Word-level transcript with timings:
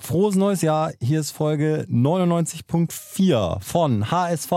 Frohes 0.00 0.36
neues 0.36 0.62
Jahr. 0.62 0.92
Hier 1.00 1.20
ist 1.20 1.32
Folge 1.32 1.86
99.4 1.90 3.60
von 3.60 4.10
HSV. 4.10 4.52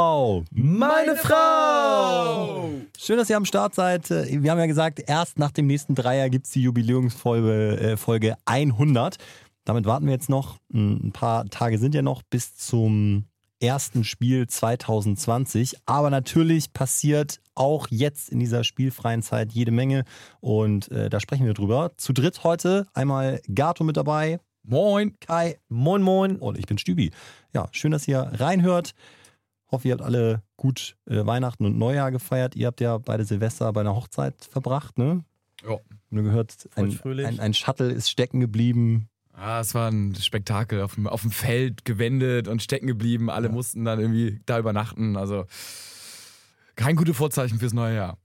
Meine 0.52 1.16
Frau! 1.16 2.70
Schön, 2.98 3.17
dass 3.17 3.29
ihr 3.29 3.38
am 3.38 3.46
Start 3.46 3.73
seid. 3.73 4.09
Wir 4.09 4.51
haben 4.51 4.59
ja 4.59 4.67
gesagt, 4.67 5.01
erst 5.05 5.39
nach 5.39 5.51
dem 5.51 5.67
nächsten 5.67 5.96
Dreier 5.96 6.29
gibt 6.29 6.46
es 6.46 6.51
die 6.51 6.62
Jubiläumsfolge 6.62 7.77
äh, 7.79 7.97
Folge 7.97 8.35
100. 8.46 9.17
Damit 9.65 9.85
warten 9.85 10.05
wir 10.05 10.13
jetzt 10.13 10.29
noch. 10.29 10.57
Ein 10.73 11.12
paar 11.12 11.46
Tage 11.46 11.79
sind 11.79 11.96
ja 11.96 12.01
noch 12.01 12.21
bis 12.23 12.55
zum 12.55 13.26
ersten 13.60 14.03
Spiel 14.03 14.47
2020. 14.47 15.78
Aber 15.85 16.09
natürlich 16.09 16.71
passiert 16.73 17.39
auch 17.55 17.88
jetzt 17.89 18.30
in 18.30 18.39
dieser 18.39 18.63
spielfreien 18.63 19.21
Zeit 19.21 19.52
jede 19.53 19.71
Menge. 19.71 20.03
Und 20.39 20.91
äh, 20.91 21.09
da 21.09 21.20
sprechen 21.20 21.45
wir 21.45 21.53
drüber. 21.53 21.91
Zu 21.98 22.13
dritt 22.13 22.44
heute 22.44 22.88
einmal 22.94 23.41
Gato 23.53 23.84
mit 23.84 23.98
dabei. 23.98 24.39
Moin. 24.63 25.17
Kai. 25.20 25.59
Moin, 25.70 26.02
moin. 26.02 26.38
Und 26.38 26.57
ich 26.57 26.66
bin 26.66 26.77
Stübi. 26.77 27.11
Ja, 27.53 27.67
schön, 27.71 27.91
dass 27.91 28.07
ihr 28.07 28.19
reinhört. 28.19 28.93
Hoffe, 29.71 29.88
ihr 29.88 29.93
habt 29.93 30.03
alle 30.03 30.43
gut 30.57 30.97
äh, 31.05 31.25
Weihnachten 31.25 31.65
und 31.65 31.77
Neujahr 31.77 32.11
gefeiert. 32.11 32.55
Ihr 32.55 32.67
habt 32.67 32.81
ja 32.81 32.97
beide 32.97 33.23
Silvester 33.25 33.71
bei 33.73 33.81
einer 33.81 33.95
Hochzeit 33.95 34.35
verbracht, 34.43 34.97
ne? 34.97 35.23
Ja. 35.63 35.77
Nur 36.09 36.23
gehört, 36.23 36.69
ein, 36.75 36.99
ein, 37.05 37.39
ein 37.39 37.53
Shuttle 37.53 37.89
ist 37.89 38.09
stecken 38.09 38.39
geblieben. 38.39 39.07
Ah, 39.33 39.61
es 39.61 39.73
war 39.73 39.89
ein 39.89 40.13
Spektakel. 40.16 40.81
Auf 40.81 40.95
dem, 40.95 41.07
auf 41.07 41.21
dem 41.21 41.31
Feld 41.31 41.85
gewendet 41.85 42.47
und 42.47 42.61
stecken 42.61 42.88
geblieben. 42.88 43.30
Alle 43.30 43.47
ja. 43.47 43.53
mussten 43.53 43.85
dann 43.85 43.99
irgendwie 43.99 44.41
da 44.45 44.59
übernachten. 44.59 45.16
Also 45.16 45.45
kein 46.75 46.95
gutes 46.95 47.16
Vorzeichen 47.16 47.59
fürs 47.59 47.73
neue 47.73 47.95
Jahr. 47.95 48.17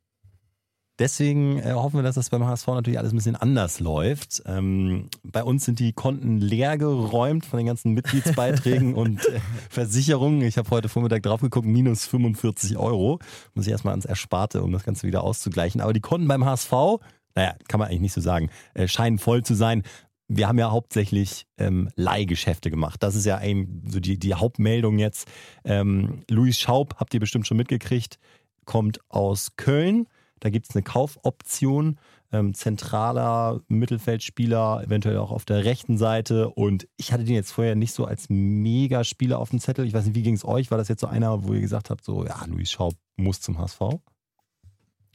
Deswegen 0.99 1.59
äh, 1.59 1.73
hoffen 1.73 1.97
wir, 1.97 2.03
dass 2.03 2.15
das 2.15 2.31
beim 2.31 2.47
HSV 2.47 2.69
natürlich 2.69 2.99
alles 2.99 3.13
ein 3.13 3.17
bisschen 3.17 3.37
anders 3.37 3.81
läuft. 3.81 4.43
Ähm, 4.47 5.09
bei 5.23 5.45
uns 5.45 5.67
sind 5.67 5.79
die 5.79 5.93
Konten 5.93 6.39
leer 6.39 6.79
geräumt 6.79 7.45
von 7.45 7.59
den 7.59 7.67
ganzen 7.67 7.93
Mitgliedsbeiträgen 7.93 8.95
und 8.97 9.27
äh, 9.27 9.41
Versicherungen. 9.69 10.41
Ich 10.43 10.57
habe 10.57 10.71
heute 10.71 10.89
Vormittag 10.89 11.23
drauf 11.23 11.43
geguckt, 11.43 11.67
minus 11.67 12.07
45 12.07 12.79
Euro. 12.79 13.19
Muss 13.55 13.67
ich 13.67 13.73
erstmal 13.73 13.93
ans 13.93 14.07
Ersparte, 14.07 14.63
um 14.63 14.73
das 14.73 14.85
Ganze 14.85 15.07
wieder 15.07 15.23
auszugleichen. 15.23 15.83
Aber 15.83 15.93
die 15.93 16.01
Konten 16.01 16.29
beim 16.29 16.47
HSV, 16.47 16.73
naja, 17.35 17.57
kann 17.69 17.79
man 17.79 17.89
eigentlich 17.89 18.01
nicht 18.01 18.15
so 18.15 18.23
sagen, 18.23 18.49
äh, 18.73 18.89
scheinen 18.89 19.19
voll 19.19 19.43
zu 19.43 19.55
sein. 19.55 19.83
Wir 20.29 20.49
haben 20.49 20.59
ja 20.59 20.71
hauptsächlich 20.71 21.47
ähm, 21.59 21.91
Leihgeschäfte 21.95 22.71
gemacht. 22.71 23.03
Das 23.03 23.15
ist 23.15 23.27
ja 23.27 23.37
ein, 23.37 23.83
so 23.87 24.01
die, 24.01 24.19
die 24.19 24.33
Hauptmeldung 24.33 24.99
jetzt. 24.99 25.29
Ähm, 25.63 26.23
Luis 26.31 26.59
Schaub, 26.59 26.97
habt 26.97 27.13
ihr 27.13 27.21
bestimmt 27.21 27.47
schon 27.47 27.59
mitgekriegt, 27.59 28.19
kommt 28.65 28.99
aus 29.11 29.57
Köln 29.57 30.07
da 30.41 30.51
gibt 30.51 30.69
es 30.69 30.75
eine 30.75 30.83
Kaufoption, 30.83 31.99
ähm, 32.33 32.55
zentraler 32.55 33.61
Mittelfeldspieler, 33.69 34.83
eventuell 34.85 35.19
auch 35.19 35.31
auf 35.31 35.45
der 35.45 35.65
rechten 35.65 35.97
Seite. 35.99 36.51
Und 36.51 36.89
ich 36.97 37.13
hatte 37.13 37.25
den 37.25 37.35
jetzt 37.35 37.53
vorher 37.53 37.77
nicht 37.77 37.93
so 37.93 38.05
als 38.05 38.29
Megaspieler 38.29 39.39
auf 39.39 39.51
dem 39.51 39.61
Zettel. 39.61 39.87
Ich 39.87 39.95
weiß 39.95 40.07
nicht, 40.07 40.17
wie 40.17 40.23
ging 40.23 40.35
es 40.35 40.45
euch? 40.45 40.71
War 40.71 40.79
das 40.79 40.89
jetzt 40.89 41.01
so 41.01 41.07
einer, 41.07 41.45
wo 41.45 41.55
ihr 41.55 41.61
gesagt 41.61 41.91
habt, 41.91 42.05
so, 42.05 42.25
ja, 42.25 42.45
Luis 42.47 42.71
Schaub 42.71 42.95
muss 43.17 43.41
zum 43.41 43.59
HSV? 43.59 43.81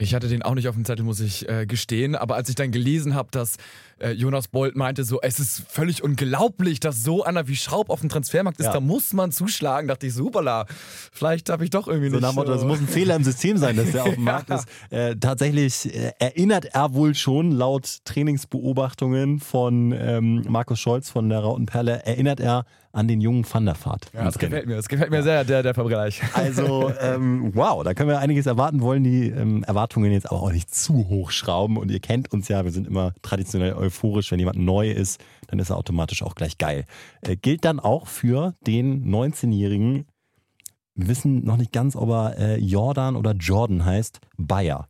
Ich 0.01 0.15
hatte 0.15 0.27
den 0.27 0.41
auch 0.41 0.55
nicht 0.55 0.67
auf 0.67 0.73
dem 0.73 0.83
Zettel, 0.83 1.05
muss 1.05 1.19
ich 1.19 1.47
äh, 1.47 1.67
gestehen. 1.67 2.15
Aber 2.15 2.35
als 2.35 2.49
ich 2.49 2.55
dann 2.55 2.71
gelesen 2.71 3.13
habe, 3.13 3.29
dass 3.31 3.57
äh, 3.99 4.11
Jonas 4.11 4.47
Bolt 4.47 4.75
meinte, 4.75 5.03
so, 5.03 5.21
es 5.21 5.39
ist 5.39 5.63
völlig 5.69 6.03
unglaublich, 6.03 6.79
dass 6.79 7.03
so 7.03 7.23
einer 7.23 7.47
wie 7.47 7.55
Schraub 7.55 7.91
auf 7.91 7.99
dem 7.99 8.09
Transfermarkt 8.09 8.59
ist, 8.59 8.65
ja. 8.65 8.73
da 8.73 8.79
muss 8.79 9.13
man 9.13 9.31
zuschlagen, 9.31 9.87
dachte 9.87 10.07
ich, 10.07 10.13
superla. 10.15 10.65
Vielleicht 11.11 11.51
habe 11.51 11.63
ich 11.63 11.69
doch 11.69 11.87
irgendwie 11.87 12.09
so 12.09 12.15
nicht. 12.15 12.23
Nach 12.23 12.33
Motto, 12.33 12.51
das 12.51 12.65
muss 12.65 12.79
ein 12.79 12.87
Fehler 12.87 13.15
im 13.15 13.23
System 13.23 13.57
sein, 13.57 13.77
dass 13.77 13.91
der 13.91 14.03
auf 14.03 14.15
dem 14.15 14.23
Markt 14.23 14.49
ist. 14.49 14.65
Äh, 14.89 15.17
tatsächlich 15.17 15.93
äh, 15.93 16.13
erinnert 16.17 16.65
er 16.65 16.95
wohl 16.95 17.13
schon, 17.13 17.51
laut 17.51 17.99
Trainingsbeobachtungen 18.05 19.39
von 19.39 19.91
ähm, 19.91 20.43
Markus 20.49 20.79
Scholz 20.79 21.11
von 21.11 21.29
der 21.29 21.39
Rautenperle, 21.39 22.05
erinnert 22.05 22.39
er 22.39 22.65
an 22.93 23.07
den 23.07 23.21
jungen 23.21 23.45
Van 23.51 23.65
der 23.65 23.75
Vaart. 23.75 24.11
Ja, 24.13 24.25
das 24.25 24.37
gefällt 24.37 24.67
mir. 24.67 24.75
Das 24.75 24.87
gefällt 24.87 25.11
mir 25.11 25.23
sehr, 25.23 25.43
der, 25.43 25.63
der 25.63 25.73
Vergleich. 25.73 26.21
Also, 26.33 26.91
ähm, 26.99 27.51
wow, 27.55 27.83
da 27.83 27.93
können 27.93 28.09
wir 28.09 28.19
einiges 28.19 28.45
erwarten, 28.45 28.81
wollen 28.81 29.03
die 29.03 29.29
ähm, 29.29 29.63
Erwartungen 29.63 30.11
jetzt 30.11 30.29
aber 30.31 30.41
auch 30.41 30.51
nicht 30.51 30.73
zu 30.73 31.07
hoch 31.07 31.31
schrauben. 31.31 31.77
Und 31.77 31.91
ihr 31.91 31.99
kennt 31.99 32.31
uns 32.31 32.47
ja, 32.47 32.63
wir 32.63 32.71
sind 32.71 32.87
immer 32.87 33.13
traditionell 33.21 33.73
euphorisch. 33.73 34.31
Wenn 34.31 34.39
jemand 34.39 34.57
neu 34.57 34.91
ist, 34.91 35.21
dann 35.47 35.59
ist 35.59 35.69
er 35.69 35.77
automatisch 35.77 36.23
auch 36.23 36.35
gleich 36.35 36.57
geil. 36.57 36.85
Äh, 37.21 37.35
gilt 37.35 37.63
dann 37.65 37.79
auch 37.79 38.07
für 38.07 38.55
den 38.65 39.05
19-Jährigen, 39.13 40.05
wir 40.95 41.07
wissen 41.07 41.45
noch 41.45 41.57
nicht 41.57 41.71
ganz, 41.71 41.95
ob 41.95 42.09
er 42.09 42.37
äh, 42.37 42.57
Jordan 42.57 43.15
oder 43.15 43.33
Jordan 43.33 43.85
heißt, 43.85 44.19
Bayer. 44.37 44.87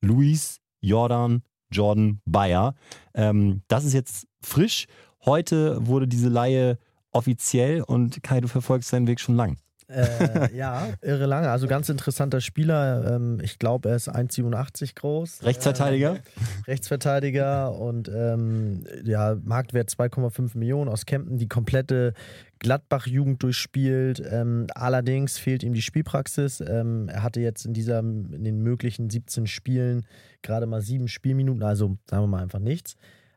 Luis 0.00 0.58
Jordan 0.80 1.42
Jordan 1.72 2.20
Bayer. 2.24 2.74
Ähm, 3.14 3.62
das 3.68 3.84
ist 3.84 3.94
jetzt 3.94 4.26
frisch. 4.40 4.86
Heute 5.24 5.86
wurde 5.86 6.06
diese 6.06 6.28
Laie 6.28 6.78
offiziell 7.12 7.82
und 7.82 8.22
Kai, 8.22 8.40
du 8.40 8.48
verfolgst 8.48 8.90
seinen 8.90 9.06
Weg 9.06 9.20
schon 9.20 9.36
lang. 9.36 9.56
Äh, 9.88 10.54
ja, 10.56 10.88
irre 11.02 11.26
lange. 11.26 11.50
Also 11.50 11.66
ganz 11.66 11.88
interessanter 11.88 12.40
Spieler. 12.40 13.14
Ähm, 13.14 13.38
ich 13.42 13.58
glaube, 13.58 13.90
er 13.90 13.96
ist 13.96 14.08
1,87 14.08 14.94
groß. 14.94 15.44
Rechtsverteidiger? 15.44 16.16
Äh, 16.16 16.20
Rechtsverteidiger 16.66 17.74
und 17.74 18.08
ähm, 18.08 18.84
ja, 19.04 19.36
Marktwert 19.42 19.90
2,5 19.90 20.56
Millionen 20.56 20.88
aus 20.88 21.06
Kempten. 21.06 21.36
Die 21.36 21.48
komplette 21.48 22.14
Gladbach-Jugend 22.60 23.42
durchspielt. 23.42 24.22
Ähm, 24.30 24.66
allerdings 24.74 25.38
fehlt 25.38 25.62
ihm 25.62 25.74
die 25.74 25.82
Spielpraxis. 25.82 26.60
Ähm, 26.60 27.08
er 27.08 27.22
hatte 27.22 27.40
jetzt 27.40 27.66
in, 27.66 27.74
dieser, 27.74 27.98
in 27.98 28.44
den 28.44 28.62
möglichen 28.62 29.10
17 29.10 29.46
Spielen 29.46 30.06
gerade 30.42 30.66
mal 30.66 30.80
sieben 30.80 31.08
Spielminuten, 31.08 31.62
also 31.62 31.96
sagen 32.08 32.22
wir 32.24 32.28
mal 32.28 32.42
einfach 32.42 32.58
nichts. 32.58 32.94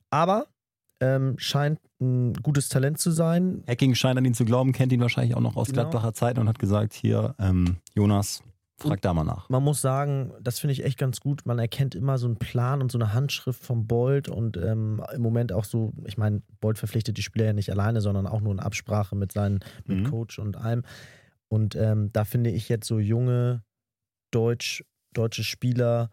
Aber 0.10 0.48
ähm, 1.00 1.36
scheint 1.38 1.80
ein 2.00 2.34
gutes 2.34 2.70
Talent 2.70 3.00
zu 3.00 3.12
sein. 3.12 3.64
Hacking 3.68 3.96
scheint 3.96 4.18
an 4.18 4.26
ihn 4.26 4.34
zu 4.34 4.46
glauben, 4.46 4.72
kennt 4.72 4.92
ihn 4.92 5.02
wahrscheinlich 5.02 5.36
auch 5.36 5.42
noch 5.42 5.56
aus 5.56 5.68
genau. 5.68 5.82
Gladbacher 5.84 6.14
Zeiten 6.14 6.40
und 6.40 6.48
hat 6.48 6.60
gesagt, 6.60 6.94
hier, 6.94 7.36
ähm, 7.40 7.78
Jonas, 7.94 8.44
frag 8.78 8.92
und 8.92 9.06
da 9.06 9.14
mal 9.14 9.24
nach. 9.24 9.50
Man 9.50 9.64
muss 9.64 9.82
sagen, 9.82 10.34
das 10.42 10.60
finde 10.60 10.74
ich 10.74 10.84
echt 10.84 10.98
ganz 10.98 11.20
gut. 11.20 11.46
Man 11.46 11.60
erkennt 11.60 11.96
immer 11.96 12.18
so 12.18 12.28
einen 12.28 12.38
Plan 12.38 12.82
und 12.82 12.92
so 12.92 12.98
eine 12.98 13.14
Handschrift 13.14 13.64
vom 13.64 13.88
Bolt 13.88 14.30
und 14.30 14.58
ähm, 14.58 15.04
im 15.14 15.22
Moment 15.22 15.52
auch 15.52 15.66
so, 15.66 15.94
ich 16.06 16.18
meine, 16.18 16.42
Bolt 16.60 16.78
verpflichtet 16.78 17.18
die 17.18 17.24
Spieler 17.24 17.46
ja 17.46 17.54
nicht 17.54 17.72
alleine, 17.72 18.02
sondern 18.02 18.28
auch 18.28 18.42
nur 18.42 18.54
in 18.54 18.60
Absprache 18.60 19.16
mit 19.16 19.32
seinem 19.32 19.60
mit 19.86 20.00
mhm. 20.00 20.10
Coach 20.10 20.40
und 20.40 20.58
allem. 20.58 20.84
Und 21.48 21.76
ähm, 21.76 22.12
da 22.12 22.26
finde 22.26 22.50
ich 22.50 22.70
jetzt 22.70 22.88
so 22.88 23.00
junge 23.00 23.64
Deutsch, 24.32 24.84
deutsche 25.14 25.44
Spieler, 25.44 26.10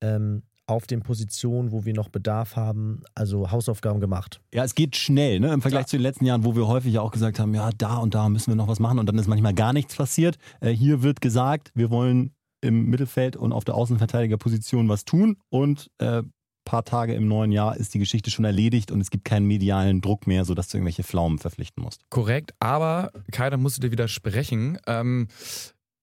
ähm, 0.00 0.42
auf 0.68 0.86
den 0.86 1.02
Positionen, 1.02 1.72
wo 1.72 1.84
wir 1.84 1.94
noch 1.94 2.08
Bedarf 2.08 2.56
haben, 2.56 3.02
also 3.14 3.50
Hausaufgaben 3.50 4.00
gemacht. 4.00 4.40
Ja, 4.52 4.64
es 4.64 4.74
geht 4.74 4.96
schnell, 4.96 5.40
ne? 5.40 5.52
Im 5.52 5.62
Vergleich 5.62 5.82
ja. 5.82 5.86
zu 5.86 5.96
den 5.96 6.02
letzten 6.02 6.26
Jahren, 6.26 6.44
wo 6.44 6.54
wir 6.54 6.68
häufig 6.68 6.98
auch 6.98 7.10
gesagt 7.10 7.38
haben, 7.38 7.54
ja, 7.54 7.70
da 7.76 7.96
und 7.96 8.14
da 8.14 8.28
müssen 8.28 8.50
wir 8.50 8.56
noch 8.56 8.68
was 8.68 8.78
machen 8.78 8.98
und 8.98 9.06
dann 9.06 9.18
ist 9.18 9.28
manchmal 9.28 9.54
gar 9.54 9.72
nichts 9.72 9.96
passiert. 9.96 10.36
Äh, 10.60 10.70
hier 10.70 11.02
wird 11.02 11.20
gesagt, 11.20 11.72
wir 11.74 11.90
wollen 11.90 12.32
im 12.60 12.86
Mittelfeld 12.86 13.36
und 13.36 13.52
auf 13.52 13.64
der 13.64 13.76
Außenverteidigerposition 13.76 14.88
was 14.88 15.04
tun 15.04 15.36
und 15.48 15.90
äh, 15.98 16.22
paar 16.68 16.84
Tage 16.84 17.14
im 17.14 17.26
neuen 17.28 17.50
Jahr 17.50 17.78
ist 17.78 17.94
die 17.94 17.98
Geschichte 17.98 18.30
schon 18.30 18.44
erledigt 18.44 18.92
und 18.92 19.00
es 19.00 19.10
gibt 19.10 19.24
keinen 19.24 19.46
medialen 19.46 20.02
Druck 20.02 20.26
mehr, 20.26 20.44
sodass 20.44 20.68
du 20.68 20.76
irgendwelche 20.76 21.02
Pflaumen 21.02 21.38
verpflichten 21.38 21.82
musst. 21.82 22.02
Korrekt, 22.10 22.52
aber 22.60 23.10
Kai, 23.32 23.48
da 23.48 23.56
musst 23.56 23.78
du 23.78 23.80
dir 23.80 23.90
widersprechen. 23.90 24.78
Ähm, 24.86 25.28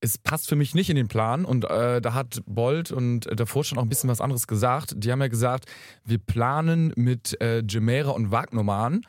es 0.06 0.18
passt 0.20 0.48
für 0.48 0.56
mich 0.56 0.76
nicht 0.76 0.90
in 0.90 0.96
den 0.96 1.08
Plan 1.08 1.46
und 1.46 1.66
äh, 1.66 2.00
da 2.00 2.14
hat 2.14 2.42
Bolt 2.46 2.92
und 2.92 3.26
äh, 3.26 3.36
der 3.36 3.48
Vorstand 3.48 3.80
auch 3.80 3.84
ein 3.84 3.90
bisschen 3.90 4.10
was 4.10 4.22
anderes 4.22 4.48
gesagt. 4.48 4.94
Die 4.98 5.12
haben 5.12 5.22
ja 5.22 5.28
gesagt, 5.28 5.66
wir 6.06 6.20
planen 6.20 6.94
mit 6.96 7.40
äh, 7.42 7.64
Gemera 7.64 8.12
und 8.12 8.32
Wagnermann 8.32 9.02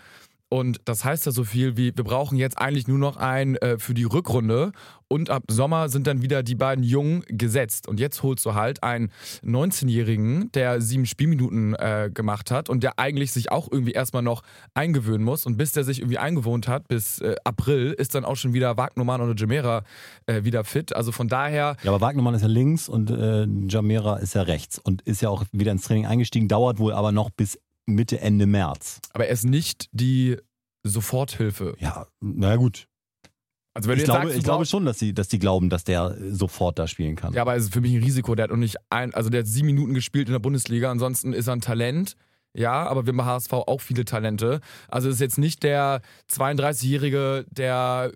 und 0.49 0.81
das 0.85 1.05
heißt 1.05 1.27
ja 1.27 1.33
so 1.33 1.43
viel 1.43 1.77
wie, 1.77 1.97
wir 1.97 2.05
brauchen 2.05 2.39
jetzt 2.39 2.59
eigentlich 2.59 2.87
nur 2.87 2.99
noch 2.99 3.17
einen 3.17 3.57
äh, 3.57 3.79
für 3.79 3.95
die 3.95 4.05
Rückrunde. 4.05 4.71
Und 5.09 5.29
ab 5.31 5.43
Sommer 5.49 5.89
sind 5.89 6.07
dann 6.07 6.23
wieder 6.23 6.43
die 6.43 6.55
beiden 6.55 6.85
Jungen 6.85 7.23
gesetzt. 7.29 7.89
Und 7.89 7.99
jetzt 7.99 8.23
holst 8.23 8.45
du 8.47 8.55
halt 8.55 8.83
einen 8.83 9.11
19-Jährigen, 9.45 10.51
der 10.53 10.81
sieben 10.81 11.07
Spielminuten 11.07 11.75
äh, 11.75 12.11
gemacht 12.13 12.51
hat 12.51 12.69
und 12.69 12.83
der 12.83 12.99
eigentlich 12.99 13.33
sich 13.33 13.51
auch 13.51 13.69
irgendwie 13.71 13.93
erstmal 13.93 14.23
noch 14.23 14.43
eingewöhnen 14.75 15.25
muss. 15.25 15.47
Und 15.47 15.57
bis 15.57 15.73
der 15.73 15.83
sich 15.83 15.99
irgendwie 15.99 16.19
eingewohnt 16.19 16.69
hat, 16.69 16.87
bis 16.87 17.21
äh, 17.21 17.35
April, 17.45 17.93
ist 17.93 18.15
dann 18.15 18.25
auch 18.25 18.37
schon 18.37 18.53
wieder 18.53 18.77
Wagnumann 18.77 19.21
oder 19.21 19.35
Jamera 19.37 19.83
äh, 20.27 20.45
wieder 20.45 20.63
fit. 20.65 20.95
Also 20.95 21.11
von 21.11 21.27
daher. 21.29 21.77
Ja, 21.83 21.91
aber 21.91 22.01
Wagnumann 22.01 22.35
ist 22.35 22.43
ja 22.43 22.49
links 22.49 22.89
und 22.89 23.11
äh, 23.11 23.47
Jamera 23.69 24.17
ist 24.17 24.35
ja 24.35 24.43
rechts 24.43 24.79
und 24.79 25.03
ist 25.03 25.23
ja 25.23 25.29
auch 25.29 25.45
wieder 25.51 25.73
ins 25.73 25.83
Training 25.83 26.07
eingestiegen, 26.07 26.47
dauert 26.47 26.79
wohl 26.79 26.93
aber 26.93 27.11
noch 27.11 27.31
bis 27.31 27.59
Mitte, 27.87 28.21
Ende 28.21 28.47
März. 28.47 29.01
Aber 29.13 29.27
er 29.27 29.33
ist 29.33 29.45
nicht 29.45 29.89
die 29.93 30.37
Soforthilfe. 30.83 31.75
Ja, 31.79 32.07
na 32.21 32.57
gut. 32.57 32.89
Also 33.75 33.91
wenn 33.91 33.99
ich, 33.99 34.05
glaube, 34.05 34.27
sagst, 34.27 34.39
ich 34.39 34.45
glaube 34.45 34.65
schon, 34.65 34.87
dass 34.87 34.99
die, 34.99 35.13
dass 35.13 35.29
die 35.29 35.39
glauben, 35.39 35.69
dass 35.69 35.85
der 35.85 36.17
sofort 36.31 36.79
da 36.79 36.87
spielen 36.87 37.15
kann. 37.15 37.35
Ja, 37.35 37.43
aber 37.43 37.57
es 37.57 37.65
ist 37.65 37.75
für 37.75 37.83
mich 37.83 37.93
ein 37.93 38.03
Risiko. 38.03 38.35
Der 38.35 38.45
hat 38.45 38.51
noch 38.51 38.57
nicht 38.57 38.77
ein, 38.89 39.13
also 39.13 39.29
der 39.29 39.41
hat 39.41 39.47
sieben 39.47 39.67
Minuten 39.67 39.93
gespielt 39.93 40.29
in 40.29 40.33
der 40.33 40.39
Bundesliga. 40.39 40.91
Ansonsten 40.91 41.35
ist 41.35 41.47
er 41.47 41.57
ein 41.57 41.61
Talent. 41.61 42.17
Ja, 42.55 42.87
aber 42.87 43.05
wir 43.05 43.11
haben 43.11 43.19
bei 43.19 43.25
HSV 43.25 43.53
auch 43.53 43.83
viele 43.83 44.07
Talente. 44.07 44.61
Also 44.89 45.11
es 45.11 45.17
ist 45.17 45.21
jetzt 45.21 45.37
nicht 45.37 45.63
der 45.63 46.01
32-Jährige, 46.33 47.45
der 47.51 48.13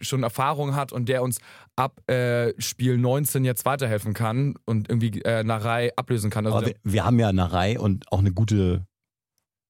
schon 0.00 0.24
Erfahrung 0.24 0.74
hat 0.74 0.92
und 0.92 1.08
der 1.08 1.22
uns 1.22 1.38
ab 1.76 2.00
äh, 2.10 2.52
Spiel 2.60 2.98
19 2.98 3.44
jetzt 3.44 3.64
weiterhelfen 3.64 4.12
kann 4.12 4.56
und 4.64 4.88
irgendwie 4.88 5.22
äh, 5.22 5.44
Narei 5.44 5.92
ablösen 5.94 6.30
kann. 6.30 6.44
Also 6.46 6.58
aber 6.58 6.66
wir, 6.66 6.74
wir, 6.82 7.04
haben 7.04 7.20
ja 7.20 7.32
Narei 7.32 7.78
und 7.78 8.10
auch 8.10 8.18
eine 8.18 8.32
gute 8.32 8.84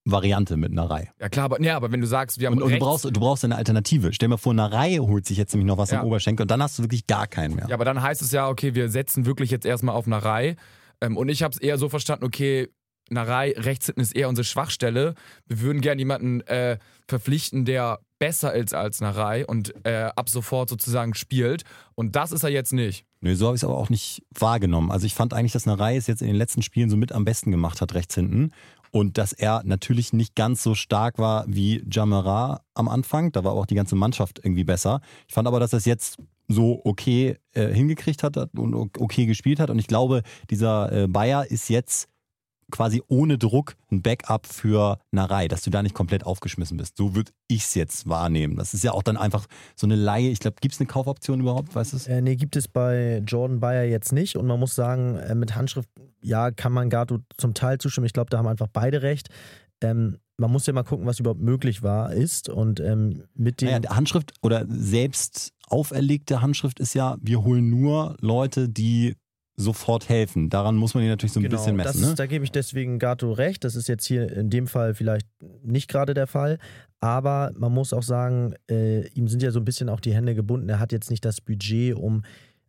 Variante 0.05 0.57
mit 0.57 0.73
Narei. 0.73 1.11
Ja 1.21 1.29
klar, 1.29 1.47
aber, 1.47 1.61
ja, 1.63 1.77
aber 1.77 1.91
wenn 1.91 2.01
du 2.01 2.07
sagst, 2.07 2.39
wir 2.39 2.47
haben 2.49 2.57
Und, 2.57 2.63
und 2.65 2.73
du, 2.73 2.79
brauchst, 2.79 3.05
du 3.05 3.11
brauchst 3.13 3.45
eine 3.45 3.57
Alternative. 3.57 4.13
Stell 4.13 4.27
dir 4.29 4.35
mal 4.35 4.37
vor, 4.37 4.53
Narei 4.55 4.97
holt 4.99 5.27
sich 5.27 5.39
jetzt 5.39 5.55
nämlich 5.55 5.67
noch 5.67 5.79
was 5.79 5.91
Ja. 5.91 6.01
am 6.01 6.07
Oberschenkel 6.07 6.45
und 6.45 6.51
dann 6.51 6.63
hast 6.63 6.79
du 6.79 6.83
wirklich 6.83 7.07
gar 7.07 7.27
keinen 7.27 7.55
mehr. 7.57 7.67
Ja, 7.69 7.75
aber 7.75 7.85
dann 7.87 8.03
heißt 8.03 8.21
es 8.23 8.31
ja, 8.33 8.49
okay, 8.49 8.75
wir 8.75 8.91
setzen 8.91 9.25
wirklich 9.25 9.51
jetzt 9.51 9.65
erstmal 9.65 9.95
auf 9.95 10.07
Narei. 10.07 10.57
Ähm, 11.01 11.17
und 11.17 11.29
ich 11.31 11.43
habe 11.43 11.53
es 11.53 11.59
eher 11.61 11.79
so 11.79 11.89
verstanden, 11.89 12.25
okay, 12.27 12.69
Narei 13.11 13.53
rechts 13.57 13.87
hinten 13.87 14.01
ist 14.01 14.15
eher 14.17 14.29
unsere 14.31 14.45
Schwachstelle. 14.45 15.15
Wir 15.47 15.61
würden 15.61 15.81
gerne 15.83 16.01
jemanden 16.01 16.41
äh, 16.43 16.79
verpflichten, 17.07 17.65
der 17.67 18.01
besser 18.19 18.55
ist 18.55 18.73
als 18.73 19.01
Narei 19.03 19.45
und 19.47 19.75
äh, 19.85 20.11
ab 20.17 20.31
sofort 20.31 20.71
sozusagen 20.71 21.15
spielt. 21.15 21.65
Und 21.95 22.17
das 22.17 22.33
ist 22.33 22.45
er 22.45 22.49
jetzt 22.51 22.73
nicht. 22.73 23.05
Nö, 23.21 23.35
so 23.37 23.47
habe 23.47 23.57
ich 23.57 23.61
es 23.61 23.65
aber 23.65 23.77
auch 23.77 23.91
nicht 23.91 24.23
wahrgenommen. 24.39 24.91
Also 24.91 25.05
ich 25.05 25.15
fand 25.15 25.35
eigentlich, 25.35 25.53
dass 25.53 25.67
Narei 25.67 25.97
es 25.97 26.07
jetzt 26.07 26.23
in 26.23 26.29
den 26.29 26.37
letzten 26.37 26.63
Spielen 26.63 26.89
so 26.89 26.97
mit 26.97 27.13
am 27.13 27.25
besten 27.27 27.51
gemacht 27.51 27.81
hat, 27.83 27.93
rechts 27.95 28.15
hinten. 28.15 28.53
Und 28.95 29.19
dass 29.19 29.33
er 29.33 29.63
natürlich 29.65 30.13
nicht 30.13 30.37
ganz 30.37 30.63
so 30.63 30.77
stark 30.77 31.19
war 31.19 31.47
wie 31.49 31.85
Jamara 31.91 32.61
am 32.75 32.87
Anfang. 32.87 33.33
Da 33.33 33.43
war 33.43 33.55
auch 33.55 33.67
die 33.67 33.75
ganze 33.75 33.97
Mannschaft 33.97 34.39
irgendwie 34.41 34.63
besser. 34.63 35.01
Ich 35.27 35.35
fand 35.35 35.49
aber, 35.49 35.59
dass 35.59 35.73
er 35.73 35.79
es 35.79 35.85
jetzt 35.85 36.19
so 36.47 36.81
okay 36.85 37.37
äh, 37.55 37.75
hingekriegt 37.75 38.23
hat 38.23 38.37
und 38.55 38.73
okay 38.97 39.27
gespielt 39.27 39.59
hat. 39.59 39.69
Und 39.69 39.81
ich 39.81 39.89
glaube, 39.89 40.23
dieser 40.49 40.93
äh, 40.93 41.09
Bayer 41.09 41.51
ist 41.51 41.69
jetzt 41.71 42.09
quasi 42.71 43.03
ohne 43.09 43.39
Druck 43.39 43.77
ein 43.91 44.03
Backup 44.03 44.47
für 44.47 44.99
Narei, 45.11 45.49
dass 45.49 45.63
du 45.63 45.71
da 45.71 45.83
nicht 45.83 45.95
komplett 45.95 46.25
aufgeschmissen 46.25 46.77
bist. 46.77 46.97
So 46.97 47.15
würde 47.15 47.33
ich 47.49 47.65
es 47.65 47.75
jetzt 47.75 48.09
wahrnehmen. 48.09 48.57
Das 48.57 48.75
ist 48.75 48.85
ja 48.85 48.93
auch 48.93 49.03
dann 49.03 49.17
einfach 49.17 49.47
so 49.77 49.87
eine 49.87 49.97
Laie. 49.97 50.31
Ich 50.31 50.41
glaube, 50.41 50.57
gibt 50.61 50.75
es 50.75 50.81
eine 50.81 50.87
Kaufoption 50.87 51.41
überhaupt? 51.41 51.75
Weißt 51.75 51.93
du? 51.93 52.11
Äh, 52.11 52.23
nee, 52.23 52.37
gibt 52.37 52.57
es 52.57 52.69
bei 52.69 53.23
Jordan 53.27 53.61
Bayer 53.61 53.85
jetzt 53.85 54.13
nicht. 54.13 54.37
Und 54.37 54.47
man 54.47 54.59
muss 54.59 54.75
sagen, 54.75 55.17
äh, 55.17 55.35
mit 55.35 55.55
Handschrift, 55.55 55.89
ja, 56.21 56.51
kann 56.51 56.73
man 56.73 56.91
Gato 56.91 57.19
zum 57.37 57.55
Teil 57.55 57.79
zustimmen. 57.79 58.07
Ich 58.07 58.13
glaube, 58.13 58.31
da 58.31 58.39
haben 58.39 58.49
einfach 58.49 58.69
beide 58.73 59.03
recht. 59.03 59.29
Ähm, 59.81 60.19
man 60.37 60.51
muss 60.51 60.67
ja 60.67 60.73
mal 60.73 60.83
gucken, 60.83 61.07
was 61.07 61.21
überhaupt 61.21 61.41
möglich 61.41 61.83
war, 61.83 62.13
ist. 62.13 62.49
Und 62.49 62.81
ähm, 62.81 63.25
mit 63.35 63.61
dem. 63.61 63.67
Naja, 63.67 63.81
der 63.81 63.97
Handschrift 63.97 64.33
oder 64.43 64.65
selbst 64.69 65.53
auferlegte 65.69 66.43
Handschrift 66.43 66.81
ist 66.81 66.95
ja, 66.95 67.17
wir 67.21 67.43
holen 67.45 67.71
nur 67.71 68.17
Leute, 68.21 68.69
die 68.69 69.17
sofort 69.57 70.09
helfen. 70.09 70.51
Daran 70.51 70.77
muss 70.77 70.95
man 70.95 71.05
ihn 71.05 71.11
natürlich 71.11 71.33
so 71.33 71.41
ein 71.41 71.49
bisschen 71.49 71.79
das 71.79 71.95
messen. 71.95 72.03
ist, 72.03 72.09
Ne? 72.11 72.15
Da 72.17 72.27
gebe 72.27 72.45
ich 72.45 72.53
deswegen 72.53 72.99
Gato 72.99 73.33
recht. 73.33 73.65
Das 73.65 73.77
ist 73.77 73.89
jetzt 73.89 74.05
hier 74.07 74.31
in 74.37 74.51
dem 74.51 74.67
Fall 74.67 74.95
vielleicht 74.95 75.27
nicht 75.63 75.89
gerade 75.89 76.15
der 76.15 76.27
Fall. 76.27 76.59
Aber 77.01 77.53
man 77.57 77.73
muss 77.73 77.93
auch 77.93 78.03
sagen, 78.03 78.55
äh, 78.71 79.07
ihm 79.09 79.29
sind 79.29 79.43
ja 79.43 79.51
so 79.51 79.61
ein 79.61 79.65
bisschen 79.65 79.89
auch 79.89 80.01
die 80.01 80.15
Hände 80.15 80.35
gebunden. 80.35 80.69
Er 80.69 80.81
hat 80.81 80.91
jetzt 80.91 81.11
nicht 81.11 81.25
das 81.25 81.41
Budget, 81.41 81.95
um, 81.95 82.23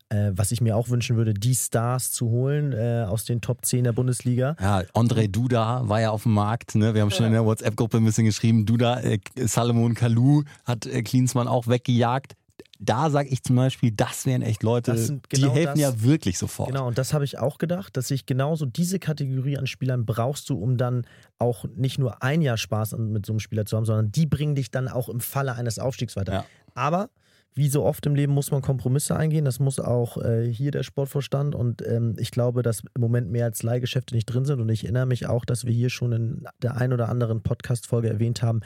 äh, 0.09 0.31
was 0.33 0.51
ich 0.51 0.61
mir 0.61 0.75
auch 0.75 0.89
wünschen 0.89 1.15
würde, 1.15 1.33
die 1.33 1.55
Stars 1.55 2.11
zu 2.11 2.29
holen 2.29 2.73
äh, 2.73 3.05
aus 3.07 3.23
den 3.25 3.41
Top 3.41 3.65
10 3.65 3.85
der 3.85 3.93
Bundesliga. 3.93 4.55
Ja, 4.59 4.81
André 4.93 5.27
Duda 5.27 5.87
war 5.89 6.01
ja 6.01 6.11
auf 6.11 6.23
dem 6.23 6.33
Markt. 6.33 6.75
Ne? 6.75 6.93
Wir 6.93 7.01
haben 7.01 7.11
schon 7.11 7.25
in 7.25 7.31
der 7.31 7.45
WhatsApp-Gruppe 7.45 7.97
ein 7.97 8.05
bisschen 8.05 8.25
geschrieben. 8.25 8.65
Duda, 8.65 8.99
äh, 9.01 9.19
Salomon 9.37 9.95
Kalou 9.95 10.43
hat 10.65 10.85
äh, 10.85 11.01
Klinsmann 11.01 11.47
auch 11.47 11.67
weggejagt. 11.67 12.33
Da 12.79 13.09
sage 13.09 13.29
ich 13.29 13.41
zum 13.41 13.55
Beispiel, 13.55 13.91
das 13.91 14.25
wären 14.25 14.41
echt 14.41 14.61
Leute, 14.61 14.93
genau 14.93 15.21
die 15.31 15.49
helfen 15.49 15.79
das- 15.79 15.79
ja 15.79 16.01
wirklich 16.01 16.37
sofort. 16.37 16.67
Genau, 16.69 16.87
und 16.87 16.97
das 16.97 17.13
habe 17.13 17.23
ich 17.23 17.39
auch 17.39 17.57
gedacht, 17.57 17.95
dass 17.95 18.11
ich 18.11 18.25
genauso 18.25 18.65
diese 18.65 18.99
Kategorie 18.99 19.57
an 19.57 19.65
Spielern 19.65 20.05
brauchst 20.05 20.49
du, 20.49 20.57
um 20.57 20.77
dann 20.77 21.05
auch 21.39 21.65
nicht 21.75 21.99
nur 21.99 22.21
ein 22.21 22.41
Jahr 22.41 22.57
Spaß 22.57 22.97
mit 22.97 23.25
so 23.25 23.33
einem 23.33 23.39
Spieler 23.39 23.65
zu 23.65 23.77
haben, 23.77 23.85
sondern 23.85 24.11
die 24.11 24.25
bringen 24.25 24.55
dich 24.55 24.71
dann 24.71 24.87
auch 24.87 25.07
im 25.09 25.21
Falle 25.21 25.53
eines 25.55 25.79
Aufstiegs 25.79 26.15
weiter. 26.15 26.33
Ja. 26.33 26.45
Aber 26.73 27.09
wie 27.55 27.69
so 27.69 27.85
oft 27.85 28.05
im 28.05 28.15
Leben 28.15 28.33
muss 28.33 28.51
man 28.51 28.61
Kompromisse 28.61 29.15
eingehen. 29.15 29.45
Das 29.45 29.59
muss 29.59 29.79
auch 29.79 30.17
äh, 30.17 30.45
hier 30.51 30.71
der 30.71 30.83
Sportvorstand. 30.83 31.55
Und 31.55 31.81
ähm, 31.87 32.15
ich 32.19 32.31
glaube, 32.31 32.63
dass 32.63 32.83
im 32.93 33.01
Moment 33.01 33.31
mehr 33.31 33.45
als 33.45 33.63
Leihgeschäfte 33.63 34.13
nicht 34.13 34.25
drin 34.25 34.43
sind. 34.43 34.59
Und 34.59 34.67
ich 34.67 34.83
erinnere 34.83 35.05
mich 35.05 35.27
auch, 35.27 35.45
dass 35.45 35.65
wir 35.65 35.73
hier 35.73 35.89
schon 35.89 36.11
in 36.11 36.47
der 36.61 36.75
ein 36.75 36.91
oder 36.91 37.07
anderen 37.07 37.41
Podcast-Folge 37.41 38.09
erwähnt 38.09 38.41
haben, 38.41 38.59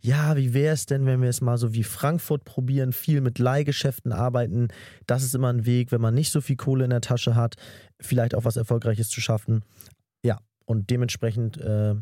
ja, 0.00 0.36
wie 0.36 0.54
wäre 0.54 0.74
es 0.74 0.86
denn, 0.86 1.06
wenn 1.06 1.22
wir 1.22 1.28
es 1.28 1.40
mal 1.40 1.58
so 1.58 1.74
wie 1.74 1.82
Frankfurt 1.82 2.44
probieren, 2.44 2.92
viel 2.92 3.20
mit 3.20 3.40
Leihgeschäften 3.40 4.12
arbeiten. 4.12 4.68
Das 5.06 5.24
ist 5.24 5.34
immer 5.34 5.52
ein 5.52 5.66
Weg, 5.66 5.90
wenn 5.90 6.00
man 6.00 6.14
nicht 6.14 6.30
so 6.30 6.40
viel 6.40 6.56
Kohle 6.56 6.84
in 6.84 6.90
der 6.90 7.00
Tasche 7.00 7.34
hat, 7.34 7.56
vielleicht 8.00 8.36
auch 8.36 8.44
was 8.44 8.56
Erfolgreiches 8.56 9.08
zu 9.08 9.20
schaffen. 9.20 9.64
Ja, 10.22 10.38
und 10.66 10.90
dementsprechend 10.90 11.58
äh, 11.58 11.96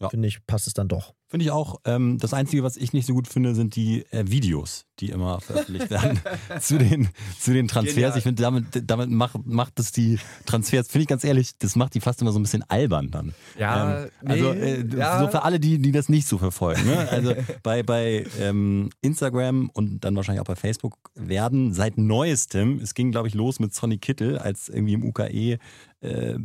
Ja. 0.00 0.08
finde 0.08 0.26
ich, 0.26 0.44
passt 0.46 0.66
es 0.66 0.74
dann 0.74 0.88
doch. 0.88 1.14
Finde 1.28 1.44
ich 1.46 1.50
auch. 1.50 1.80
Ähm, 1.84 2.18
das 2.18 2.34
Einzige, 2.34 2.62
was 2.62 2.76
ich 2.76 2.92
nicht 2.92 3.06
so 3.06 3.14
gut 3.14 3.26
finde, 3.28 3.54
sind 3.54 3.76
die 3.76 4.04
äh, 4.10 4.24
Videos, 4.26 4.86
die 5.00 5.10
immer 5.10 5.40
veröffentlicht 5.40 5.90
werden 5.90 6.20
zu, 6.60 6.78
den, 6.78 7.08
zu 7.38 7.52
den 7.52 7.68
Transfers. 7.68 7.94
Genial. 7.94 8.18
Ich 8.18 8.22
finde, 8.22 8.42
damit, 8.42 8.66
damit 8.88 9.10
macht, 9.10 9.46
macht 9.46 9.80
es 9.80 9.92
die 9.92 10.18
Transfers, 10.46 10.88
finde 10.88 11.02
ich 11.02 11.08
ganz 11.08 11.24
ehrlich, 11.24 11.56
das 11.58 11.76
macht 11.76 11.94
die 11.94 12.00
fast 12.00 12.20
immer 12.22 12.32
so 12.32 12.38
ein 12.38 12.42
bisschen 12.42 12.64
albern 12.68 13.10
dann. 13.10 13.34
Ja, 13.58 14.04
Ähm, 14.04 14.10
also 14.24 14.52
äh, 14.52 14.80
so 14.82 15.28
für 15.28 15.42
alle, 15.42 15.58
die, 15.58 15.78
die 15.78 15.92
das 15.92 16.08
nicht 16.08 16.26
so 16.26 16.38
verfolgen. 16.38 16.84
Ne? 16.86 17.08
Also 17.10 17.34
bei, 17.62 17.82
bei 17.82 18.26
ähm, 18.40 18.90
Instagram 19.00 19.70
und 19.70 20.04
dann 20.04 20.14
wahrscheinlich 20.16 20.40
auch 20.40 20.46
bei 20.46 20.56
Facebook 20.56 20.98
werden 21.14 21.72
seit 21.72 21.98
neuestem, 21.98 22.78
es 22.80 22.94
ging 22.94 23.10
glaube 23.12 23.28
ich 23.28 23.34
los 23.34 23.60
mit 23.60 23.74
Sonny 23.74 23.98
Kittel 23.98 24.38
als 24.38 24.68
irgendwie 24.68 24.94
im 24.94 25.04
UKE 25.04 25.58
äh, 26.00 26.38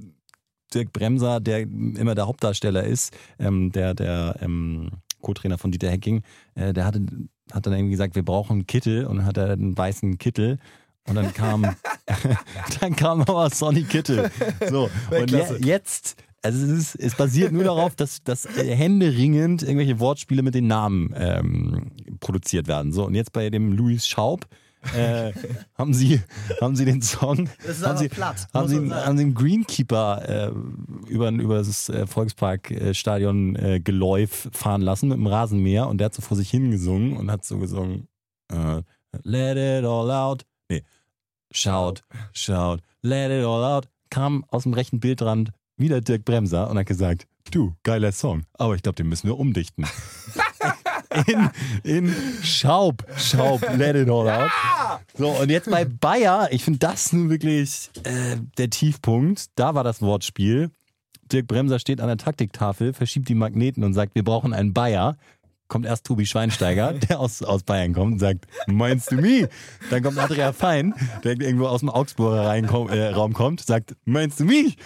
Dirk 0.74 0.94
Bremser, 0.94 1.40
der 1.40 1.62
immer 1.62 2.16
der 2.16 2.28
Hauptdarsteller 2.28 2.84
ist, 2.84 3.16
ähm, 3.40 3.72
der, 3.72 3.94
der 3.94 4.36
ähm, 4.42 4.92
Co-Trainer 5.22 5.58
von 5.58 5.72
Dieter 5.72 5.90
Hecking, 5.90 6.24
äh, 6.56 6.74
der 6.74 6.86
hatte, 6.86 7.02
hat 7.52 7.66
dann 7.66 7.74
irgendwie 7.74 7.92
gesagt, 7.92 8.16
wir 8.16 8.24
brauchen 8.24 8.54
einen 8.54 8.68
Kittel 8.68 9.06
und 9.06 9.18
dann 9.18 9.26
hat 9.26 9.38
er 9.38 9.52
einen 9.52 9.78
weißen 9.78 10.18
Kittel. 10.18 10.60
Und 11.08 11.16
dann 11.16 11.34
kam, 11.34 11.64
dann 12.82 12.96
kam 12.96 13.22
aber 13.22 13.50
Sonny 13.50 13.84
Kittel. 13.84 14.30
So, 14.70 14.90
und 15.10 15.32
je, 15.32 15.44
jetzt, 15.60 16.18
also 16.44 16.66
es, 16.66 16.94
ist, 16.94 16.96
es 16.96 17.16
basiert 17.16 17.52
nur 17.52 17.64
darauf, 17.64 17.96
dass, 17.96 18.24
dass 18.24 18.48
händeringend 18.56 19.64
irgendwelche 19.64 20.00
Wortspiele 20.00 20.44
mit 20.44 20.54
den 20.54 20.68
Namen 20.68 21.14
ähm, 21.16 21.92
produziert 22.20 22.68
werden. 22.68 22.92
So, 22.92 23.06
und 23.06 23.16
jetzt 23.16 23.34
bei 23.34 23.50
dem 23.50 23.74
Louis 23.74 24.08
Schaub 24.08 24.46
äh, 24.96 25.32
haben 25.76 25.94
sie 25.94 26.22
haben 26.62 26.76
sie 26.76 26.86
den 26.86 27.02
Song? 27.02 27.50
Das 27.66 27.78
ist 27.78 27.86
haben 27.86 27.98
sie, 27.98 28.10
platt, 28.10 28.48
haben 28.54 28.68
sie, 28.68 28.76
sagen. 28.76 28.94
haben 28.94 29.18
sie 29.18 29.24
den 29.26 29.34
Greenkeeper 29.34 30.52
äh, 31.08 31.10
über, 31.10 31.30
über 31.30 31.58
das 31.58 31.90
äh, 31.90 32.08
Volksparkstadion 32.08 33.56
äh, 33.56 33.80
Geläuf 33.80 34.50
fahren 34.52 34.82
lassen 34.82 35.10
mit 35.10 35.18
dem 35.18 35.28
Rasenmäher 35.28 35.88
und 35.88 35.98
der 36.00 36.06
hat 36.06 36.14
so 36.14 36.22
vor 36.22 36.38
sich 36.38 36.50
hingesungen 36.50 37.18
und 37.18 37.30
hat 37.32 37.46
so 37.46 37.58
gesungen 37.58 38.08
äh, 38.52 38.82
Let 39.24 39.58
it 39.58 39.86
all 39.86 40.12
out. 40.12 40.46
Nee 40.70 40.84
Shout, 41.52 42.02
shout, 42.32 42.80
let 43.02 43.32
it 43.32 43.44
all 43.44 43.64
out. 43.64 43.90
Kam 44.12 44.46
aus 44.50 44.64
dem 44.64 44.74
rechten 44.74 45.00
Bildrand 45.00 45.52
wieder 45.78 46.00
Dirk 46.02 46.26
Bremser 46.26 46.70
und 46.70 46.78
hat 46.78 46.86
gesagt 46.86 47.28
du, 47.52 47.74
geiler 47.84 48.12
Song, 48.12 48.44
aber 48.54 48.76
ich 48.76 48.84
glaube, 48.84 48.96
den 48.96 49.10
müssen 49.10 49.28
wir 49.28 49.38
umdichten 49.38 49.86
in, 51.28 51.50
in 51.84 52.16
Schaub, 52.44 53.04
Schaub, 53.18 53.62
let 53.78 53.96
it 53.96 54.10
all 54.10 54.30
out. 54.30 54.52
So, 55.18 55.30
und 55.30 55.50
jetzt 55.50 55.70
bei 55.70 55.86
Bayer, 55.86 56.50
ich 56.52 56.64
finde 56.64 56.80
das 56.80 57.12
nun 57.14 57.30
wirklich 57.30 57.90
äh, 58.04 58.38
der 58.58 58.70
Tiefpunkt. 58.70 59.48
Da 59.56 59.76
war 59.76 59.84
das 59.84 60.02
Wortspiel. 60.02 60.72
Dirk 61.32 61.48
Bremser 61.48 61.80
steht 61.80 62.02
an 62.02 62.08
der 62.08 62.18
Taktiktafel, 62.18 62.94
verschiebt 62.94 63.30
die 63.30 63.36
Magneten 63.36 63.84
und 63.84 63.94
sagt, 63.94 64.16
wir 64.16 64.24
brauchen 64.24 64.54
einen 64.54 64.74
Bayer. 64.74 65.18
Kommt 65.68 65.86
erst 65.86 66.08
Tobi 66.08 66.26
Schweinsteiger, 66.26 66.94
der 67.10 67.20
aus, 67.20 67.44
aus 67.44 67.64
Bayern 67.64 67.94
kommt 67.94 68.14
und 68.14 68.20
sagt, 68.20 68.48
meinst 68.66 69.12
du 69.12 69.18
mich? 69.18 69.48
Dann 69.92 70.02
kommt 70.02 70.18
Adria 70.18 70.52
Fein, 70.52 70.96
der 71.24 71.40
irgendwo 71.40 71.68
aus 71.68 71.82
dem 71.82 71.90
Augsburger 71.90 72.46
Reinkom 72.46 72.90
äh, 72.90 73.10
Raum 73.10 73.34
kommt, 73.34 73.62
sagt, 73.62 73.96
meinst 74.06 74.40
du 74.40 74.46
mich? 74.46 74.78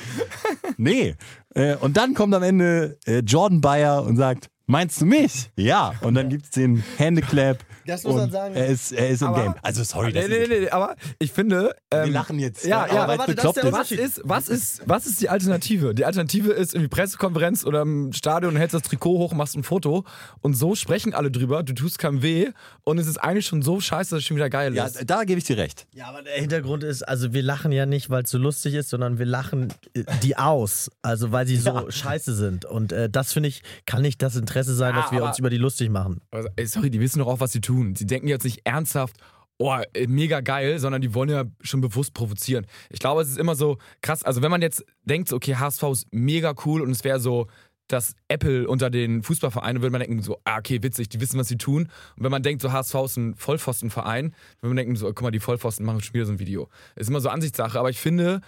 Nee. 0.78 1.16
Äh, 1.56 1.76
und 1.76 1.96
dann 1.96 2.14
kommt 2.14 2.34
am 2.34 2.44
Ende 2.44 2.98
äh, 3.06 3.20
Jordan 3.20 3.62
Bayer 3.62 4.04
und 4.04 4.18
sagt, 4.18 4.50
meinst 4.66 5.02
du 5.02 5.06
mich? 5.06 5.52
Ja. 5.56 5.94
Und 6.02 6.16
dann 6.16 6.30
gibt's 6.30 6.52
den 6.52 6.84
Handeclap. 6.98 7.60
Das 7.86 8.04
muss 8.04 8.16
man 8.16 8.32
sagen. 8.32 8.56
Er 8.56 8.68
ist, 8.68 8.92
er 8.92 9.10
ist 9.10 9.22
im 9.22 9.28
Aber- 9.30 9.44
Game. 9.44 9.54
Also 9.62 9.84
sorry, 9.84 10.12
das 10.14 10.28
Nee, 10.28 10.40
nee, 10.40 10.48
nee, 10.48 10.60
nee, 10.62 10.70
aber 10.70 10.96
ich 11.20 11.32
finde. 11.32 11.76
wir 11.92 12.04
Ähm, 12.04 12.12
lachen 12.14 12.40
jetzt. 12.40 12.66
Ja, 12.66 12.88
ja, 12.88 13.08
weil 13.08 13.14
es 13.16 13.20
warte, 13.20 13.36
das 13.36 13.46
ist 13.46 13.54
bekloppt 13.56 13.64
der 13.64 13.66
ist. 13.66 13.74
was 13.74 13.92
ist, 13.92 14.22
was, 14.26 14.48
ist, 14.50 14.82
was 14.86 15.06
ist 15.06 15.22
die 15.22 15.30
Alternative? 15.30 15.94
Die 15.94 16.06
Alternative 16.06 16.52
ist 16.52 16.74
irgendwie 16.74 16.88
Pressekonferenz 16.90 17.66
oder 17.66 17.82
im 17.82 18.14
Stadion, 18.14 18.56
hältst 18.56 18.74
das 18.74 18.84
Trikot 18.84 19.18
hoch, 19.20 19.34
machst 19.34 19.56
ein 19.56 19.64
Foto 19.64 20.06
und 20.42 20.54
so 20.56 20.76
sprechen 20.76 21.14
alle 21.14 21.32
drüber, 21.32 21.64
du 21.64 21.74
tust 21.74 21.98
keinem 22.00 22.22
weh 22.22 22.50
und 22.84 22.98
es 22.98 23.08
ist 23.08 23.18
eigentlich 23.18 23.46
schon 23.46 23.62
so 23.62 23.80
scheiße, 23.80 24.12
dass 24.12 24.20
es 24.20 24.26
schon 24.26 24.38
wieder 24.38 24.50
geil 24.50 24.74
Ja, 24.76 24.86
ist. 24.86 25.04
da 25.10 25.24
gebe 25.24 25.38
ich 25.40 25.44
dir 25.46 25.58
recht. 25.58 25.86
Ja, 25.94 26.08
aber 26.08 26.22
der 26.24 26.34
Hintergrund 26.34 26.84
ist, 26.84 27.04
also 27.04 27.34
wir 27.34 27.44
lachen 27.44 27.72
ja 27.72 27.86
nicht, 27.86 28.10
weil 28.10 28.24
es 28.24 28.30
so 28.30 28.38
lustig 28.38 28.74
ist, 28.76 28.90
sondern 28.90 29.20
wir 29.20 29.26
lachen 29.26 29.74
äh, 29.94 30.04
die 30.24 30.38
aus, 30.38 30.90
also 31.02 31.32
weil 31.32 31.46
sie 31.48 31.58
so 31.58 31.90
scheiße 31.90 32.34
sind. 32.36 32.66
Und 32.66 32.92
äh, 32.92 33.10
das 33.10 33.34
finde 33.34 33.50
ich, 33.50 33.62
kann 33.86 34.02
nicht 34.02 34.22
das 34.22 34.36
Interesse 34.36 34.74
sein, 34.76 34.96
Ja, 34.96 35.02
dass 35.02 35.12
wir 35.12 35.20
aber- 35.20 35.30
uns 35.30 35.40
über 35.40 35.50
die 35.50 35.58
lustig 35.58 35.90
machen. 35.90 36.22
Also, 36.32 36.50
ey, 36.56 36.66
sorry, 36.66 36.90
die 36.90 37.00
wissen 37.00 37.20
doch 37.20 37.28
auch, 37.28 37.40
was 37.40 37.52
sie 37.52 37.62
tun. 37.62 37.73
Sie 37.96 38.06
denken 38.06 38.28
jetzt 38.28 38.44
nicht 38.44 38.62
ernsthaft, 38.66 39.18
oh, 39.58 39.76
äh, 39.94 40.08
mega 40.08 40.42
geil, 40.42 40.80
sondern 40.80 41.02
die 41.02 41.14
wollen 41.14 41.30
ja 41.30 41.46
schon 41.62 41.82
bewusst 41.82 42.14
provozieren. 42.14 42.66
Ich 42.90 43.00
glaube, 43.00 43.22
es 43.22 43.30
ist 43.30 43.38
immer 43.38 43.56
so 43.56 43.78
krass. 44.02 44.24
Also, 44.24 44.42
wenn 44.42 44.52
man 44.52 44.62
jetzt 44.62 44.84
denkt, 45.04 45.32
okay, 45.34 45.56
HSV 45.56 45.84
ist 45.92 46.08
mega 46.12 46.54
cool 46.66 46.82
und 46.82 46.92
es 46.92 47.04
wäre 47.04 47.20
so 47.20 47.48
das 47.88 48.16
Apple 48.30 48.68
unter 48.68 48.90
den 48.90 49.24
Fußballvereinen, 49.24 49.82
würde 49.82 49.92
man 49.92 50.00
denken, 50.02 50.22
so, 50.22 50.40
ah, 50.46 50.58
okay, 50.58 50.82
witzig, 50.82 51.10
die 51.10 51.20
wissen, 51.20 51.38
was 51.40 51.50
sie 51.50 51.58
tun. 51.58 51.84
Und 52.16 52.24
wenn 52.24 52.32
man 52.32 52.42
denkt, 52.42 52.62
so 52.62 52.72
HSV 52.72 52.96
ist 53.06 53.18
ein 53.18 53.36
Vollpfostenverein, 53.36 54.34
würde 54.62 54.70
man 54.74 54.78
denken, 54.78 54.96
so, 54.96 55.08
guck 55.08 55.22
mal, 55.22 55.32
die 55.32 55.40
Vollpfosten 55.42 55.86
machen 55.86 56.02
schon 56.02 56.14
wieder 56.14 56.26
so 56.26 56.32
ein 56.32 56.40
Video. 56.40 56.70
Ist 56.96 57.10
immer 57.10 57.20
so 57.20 57.30
Ansichtssache, 57.30 57.78
aber 57.78 57.90
ich 57.90 58.00
finde, 58.00 58.40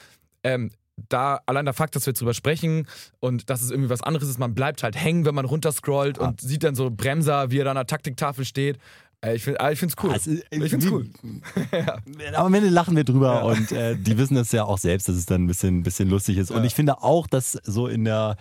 ähm, 0.43 0.71
da 1.09 1.41
allein 1.45 1.65
der 1.65 1.73
Fakt, 1.73 1.95
dass 1.97 2.05
wir 2.05 2.11
jetzt 2.11 2.21
drüber 2.21 2.33
sprechen 2.33 2.87
und 3.19 3.49
dass 3.49 3.61
es 3.61 3.69
irgendwie 3.69 3.89
was 3.89 4.01
anderes 4.01 4.29
ist, 4.29 4.39
man 4.39 4.55
bleibt 4.55 4.81
halt 4.83 4.95
hängen, 4.95 5.25
wenn 5.25 5.35
man 5.35 5.43
runterscrollt 5.43 6.17
Ja. 6.17 6.27
und 6.29 6.39
sieht 6.39 6.63
dann 6.63 6.73
so 6.75 6.89
Bremser, 6.89 7.51
wie 7.51 7.59
er 7.59 7.65
da 7.65 7.71
an 7.71 7.75
der 7.75 7.87
Taktiktafel 7.87 8.45
steht. 8.45 8.77
Äh, 9.21 9.35
Ich 9.35 9.43
finde 9.43 9.59
es 9.61 9.95
cool. 10.03 10.11
Ah, 10.11 10.15
es 10.15 10.27
ist- 10.27 10.43
ich 10.51 10.69
finde 10.69 10.85
es 10.85 10.91
cool. 10.91 11.09
Aber 12.33 12.45
am 12.45 12.53
Ende 12.53 12.69
lachen 12.69 12.95
wir 12.95 13.03
drüber 13.03 13.35
Ja. 13.35 13.41
und 13.43 13.71
äh, 13.71 13.95
die 13.97 14.17
wissen 14.17 14.37
es 14.37 14.51
ja 14.51 14.63
auch 14.65 14.77
selbst, 14.77 15.07
dass 15.09 15.15
es 15.15 15.25
dann 15.25 15.43
ein 15.43 15.47
bisschen, 15.47 15.83
bisschen 15.83 16.09
lustig 16.09 16.37
ist. 16.37 16.51
Und 16.51 16.63
ich 16.63 16.75
finde 16.75 17.01
auch, 17.01 17.27
dass 17.27 17.53
so 17.63 17.87
in 17.87 18.05
der, 18.05 18.37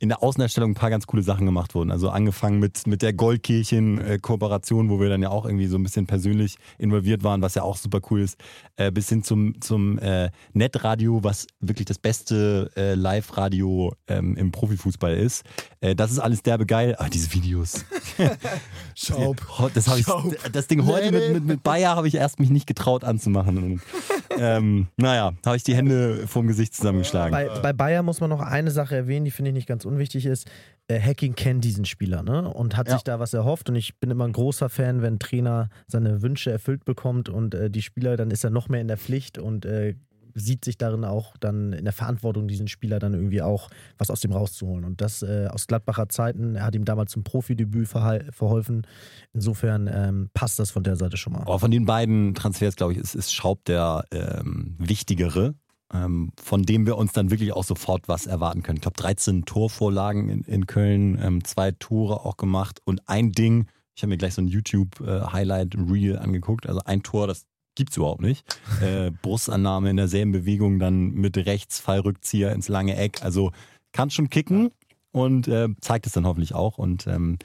in 0.00 0.08
der 0.08 0.22
Außenerstellung 0.22 0.72
ein 0.72 0.74
paar 0.74 0.90
ganz 0.90 1.06
coole 1.06 1.22
Sachen 1.22 1.46
gemacht 1.46 1.74
wurden. 1.74 1.90
Also 1.90 2.10
angefangen 2.10 2.58
mit, 2.58 2.86
mit 2.86 3.00
der 3.00 3.12
Goldkirchen-Kooperation, 3.12 4.90
wo 4.90 4.98
wir 5.00 5.08
dann 5.08 5.22
ja 5.22 5.30
auch 5.30 5.46
irgendwie 5.46 5.66
so 5.66 5.76
ein 5.76 5.82
bisschen 5.84 6.06
persönlich 6.06 6.56
involviert 6.78 7.22
waren, 7.22 7.42
was 7.42 7.54
ja 7.54 7.62
auch 7.62 7.76
super 7.76 8.00
cool 8.10 8.20
ist, 8.20 8.36
äh, 8.76 8.90
bis 8.90 9.08
hin 9.08 9.22
zum, 9.22 9.60
zum 9.60 9.98
äh, 9.98 10.30
Netradio, 10.52 11.22
was 11.22 11.46
wirklich 11.60 11.86
das 11.86 11.98
beste 11.98 12.70
äh, 12.76 12.94
Live-Radio 12.94 13.94
ähm, 14.08 14.36
im 14.36 14.50
Profifußball 14.50 15.14
ist. 15.14 15.44
Äh, 15.80 15.94
das 15.94 16.10
ist 16.10 16.18
alles 16.18 16.42
derbe 16.42 16.66
geil. 16.66 16.96
Aber 16.98 17.08
diese 17.08 17.32
Videos. 17.32 17.84
Schaub. 18.96 19.36
Das, 19.74 19.88
hab 19.88 19.98
ich, 19.98 20.06
das 20.52 20.66
Ding 20.66 20.86
heute 20.86 21.12
mit, 21.12 21.32
mit, 21.32 21.44
mit 21.44 21.62
Bayer 21.62 21.94
habe 21.94 22.08
ich 22.08 22.16
erst 22.16 22.40
mich 22.40 22.50
nicht 22.50 22.66
getraut 22.66 23.04
anzumachen. 23.04 23.80
Ähm, 24.38 24.88
naja, 24.96 25.32
habe 25.44 25.56
ich 25.56 25.62
die 25.64 25.74
Hände 25.74 26.26
vorm 26.26 26.46
Gesicht 26.46 26.74
zusammengeschlagen. 26.74 27.32
Bei, 27.32 27.48
bei 27.60 27.72
Bayer 27.72 28.02
muss 28.02 28.20
man 28.20 28.30
noch 28.30 28.40
eine 28.40 28.70
Sache 28.70 28.96
erwähnen, 28.96 29.24
die 29.24 29.30
finde 29.30 29.50
ich 29.50 29.54
nicht 29.54 29.68
ganz 29.68 29.84
unwichtig 29.84 30.26
ist. 30.26 30.48
Äh, 30.88 31.00
Hacking 31.00 31.34
kennt 31.34 31.64
diesen 31.64 31.84
Spieler 31.84 32.22
ne? 32.22 32.48
und 32.52 32.76
hat 32.76 32.88
Ja. 32.88 32.94
sich 32.94 33.04
da 33.04 33.18
was 33.20 33.32
erhofft. 33.34 33.68
Und 33.68 33.76
ich 33.76 33.98
bin 34.00 34.10
immer 34.10 34.24
ein 34.26 34.32
großer 34.32 34.68
Fan, 34.68 35.02
wenn 35.02 35.14
ein 35.14 35.18
Trainer 35.18 35.68
seine 35.86 36.22
Wünsche 36.22 36.50
erfüllt 36.50 36.84
bekommt 36.84 37.28
und 37.28 37.54
äh, 37.54 37.70
die 37.70 37.82
Spieler, 37.82 38.16
dann 38.16 38.30
ist 38.30 38.44
er 38.44 38.50
noch 38.50 38.68
mehr 38.68 38.80
in 38.80 38.88
der 38.88 38.98
Pflicht 38.98 39.38
und 39.38 39.64
äh, 39.64 39.94
sieht 40.34 40.64
sich 40.64 40.76
darin 40.76 41.04
auch 41.04 41.36
dann 41.38 41.72
in 41.72 41.84
der 41.84 41.92
Verantwortung, 41.92 42.48
diesen 42.48 42.68
Spieler 42.68 42.98
dann 42.98 43.14
irgendwie 43.14 43.42
auch 43.42 43.70
was 43.98 44.10
aus 44.10 44.20
dem 44.20 44.32
rauszuholen. 44.32 44.84
Und 44.84 45.00
das 45.00 45.22
äh, 45.22 45.48
aus 45.50 45.66
Gladbacher 45.66 46.08
Zeiten, 46.08 46.56
er 46.56 46.64
hat 46.64 46.74
ihm 46.74 46.84
damals 46.84 47.12
zum 47.12 47.24
Profidebüt 47.24 47.88
verholfen. 47.88 48.86
Insofern 49.32 49.88
ähm, 49.92 50.30
passt 50.34 50.58
das 50.58 50.70
von 50.70 50.82
der 50.82 50.96
Seite 50.96 51.16
schon 51.16 51.32
mal. 51.32 51.42
Aber 51.42 51.58
von 51.58 51.70
den 51.70 51.86
beiden 51.86 52.34
Transfers, 52.34 52.76
glaube 52.76 52.92
ich, 52.92 52.98
ist, 52.98 53.14
ist 53.14 53.32
Schaub 53.32 53.64
der 53.64 54.04
ähm, 54.10 54.76
wichtigere, 54.78 55.54
ähm, 55.92 56.32
von 56.40 56.62
dem 56.62 56.86
wir 56.86 56.96
uns 56.96 57.12
dann 57.12 57.30
wirklich 57.30 57.52
auch 57.52 57.64
sofort 57.64 58.08
was 58.08 58.26
erwarten 58.26 58.62
können. 58.62 58.76
Ich 58.76 58.82
glaube, 58.82 58.96
13 58.96 59.44
Torvorlagen 59.44 60.28
in, 60.28 60.42
in 60.42 60.66
Köln, 60.66 61.18
ähm, 61.22 61.44
zwei 61.44 61.70
Tore 61.70 62.24
auch 62.24 62.36
gemacht 62.36 62.80
und 62.84 63.08
ein 63.08 63.32
Ding, 63.32 63.66
ich 63.94 64.02
habe 64.02 64.10
mir 64.10 64.18
gleich 64.18 64.34
so 64.34 64.42
ein 64.42 64.48
YouTube-Highlight-Reel 64.48 66.18
angeguckt, 66.18 66.66
also 66.66 66.80
ein 66.84 67.04
Tor, 67.04 67.28
das 67.28 67.46
gibt's 67.74 67.96
überhaupt 67.96 68.22
nicht. 68.22 68.44
Äh, 68.80 69.10
Brustannahme 69.22 69.90
in 69.90 69.96
derselben 69.96 70.32
Bewegung, 70.32 70.78
dann 70.78 71.10
mit 71.10 71.36
rechts 71.36 71.80
Fallrückzieher 71.80 72.52
ins 72.52 72.68
lange 72.68 72.96
Eck. 72.96 73.22
Also 73.22 73.52
kann 73.92 74.10
schon 74.10 74.30
kicken 74.30 74.70
und 75.12 75.48
äh, 75.48 75.68
zeigt 75.80 76.06
es 76.06 76.12
dann 76.12 76.26
hoffentlich 76.26 76.54
auch 76.54 76.78
und 76.78 77.06
ähm, 77.06 77.38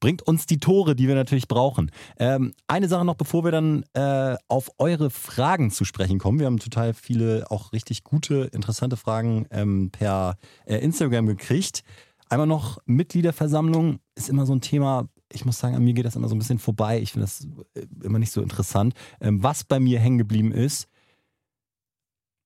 bringt 0.00 0.22
uns 0.22 0.46
die 0.46 0.58
Tore, 0.58 0.94
die 0.94 1.08
wir 1.08 1.14
natürlich 1.14 1.48
brauchen. 1.48 1.90
Ähm, 2.18 2.52
eine 2.66 2.88
Sache 2.88 3.04
noch, 3.04 3.14
bevor 3.14 3.44
wir 3.44 3.50
dann 3.50 3.84
äh, 3.94 4.36
auf 4.48 4.70
eure 4.78 5.10
Fragen 5.10 5.70
zu 5.70 5.84
sprechen 5.84 6.18
kommen. 6.18 6.38
Wir 6.38 6.46
haben 6.46 6.58
total 6.58 6.94
viele, 6.94 7.50
auch 7.50 7.72
richtig 7.72 8.04
gute, 8.04 8.50
interessante 8.52 8.96
Fragen 8.96 9.46
ähm, 9.50 9.90
per 9.90 10.36
äh, 10.64 10.76
Instagram 10.76 11.26
gekriegt. 11.26 11.82
Einmal 12.28 12.46
noch 12.46 12.78
Mitgliederversammlung 12.86 14.00
ist 14.14 14.28
immer 14.28 14.46
so 14.46 14.54
ein 14.54 14.60
Thema. 14.60 15.08
Ich 15.32 15.44
muss 15.44 15.58
sagen, 15.58 15.74
an 15.74 15.82
mir 15.82 15.94
geht 15.94 16.04
das 16.04 16.16
immer 16.16 16.28
so 16.28 16.34
ein 16.34 16.38
bisschen 16.38 16.58
vorbei. 16.58 17.00
Ich 17.00 17.12
finde 17.12 17.26
das 17.26 17.46
äh, 17.74 17.86
immer 18.02 18.18
nicht 18.18 18.32
so 18.32 18.42
interessant. 18.42 18.94
Ähm, 19.20 19.42
was 19.42 19.64
bei 19.64 19.80
mir 19.80 19.98
hängen 19.98 20.18
geblieben 20.18 20.52
ist, 20.52 20.88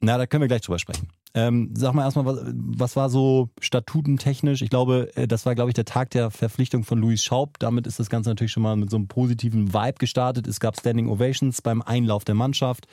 na, 0.02 0.16
da 0.16 0.26
können 0.26 0.40
wir 0.40 0.49
gleich 0.49 0.62
drüber 0.62 0.78
sprechen. 0.78 1.08
Ähm, 1.32 1.70
sag 1.76 1.94
mal 1.94 2.02
erstmal, 2.02 2.25
was, 2.25 2.40
was 2.44 2.96
war 2.96 3.08
so 3.08 3.50
statutentechnisch? 3.60 4.62
Ich 4.62 4.70
glaube, 4.70 5.10
äh, 5.14 5.28
das 5.28 5.46
war, 5.46 5.54
glaube 5.54 5.70
ich, 5.70 5.75
der 5.75 5.84
Tag 5.84 6.10
der 6.10 6.30
Verpflichtung 6.30 6.82
von 6.82 6.99
Luis 6.99 7.22
Schaub. 7.22 7.58
Damit 7.60 7.87
ist 7.87 8.00
das 8.00 8.10
Ganze 8.10 8.30
natürlich 8.30 8.50
schon 8.50 8.64
mal 8.64 8.76
mit 8.76 8.90
so 8.90 8.96
einem 8.96 9.06
positiven 9.06 9.72
Vibe 9.72 9.99
gestartet. 9.99 10.49
Es 10.49 10.58
gab 10.58 10.76
Standing 10.78 11.08
Ovations 11.08 11.62
beim 11.62 11.82
Einlauf 11.82 12.25
der 12.25 12.34
Mannschaft. 12.34 12.88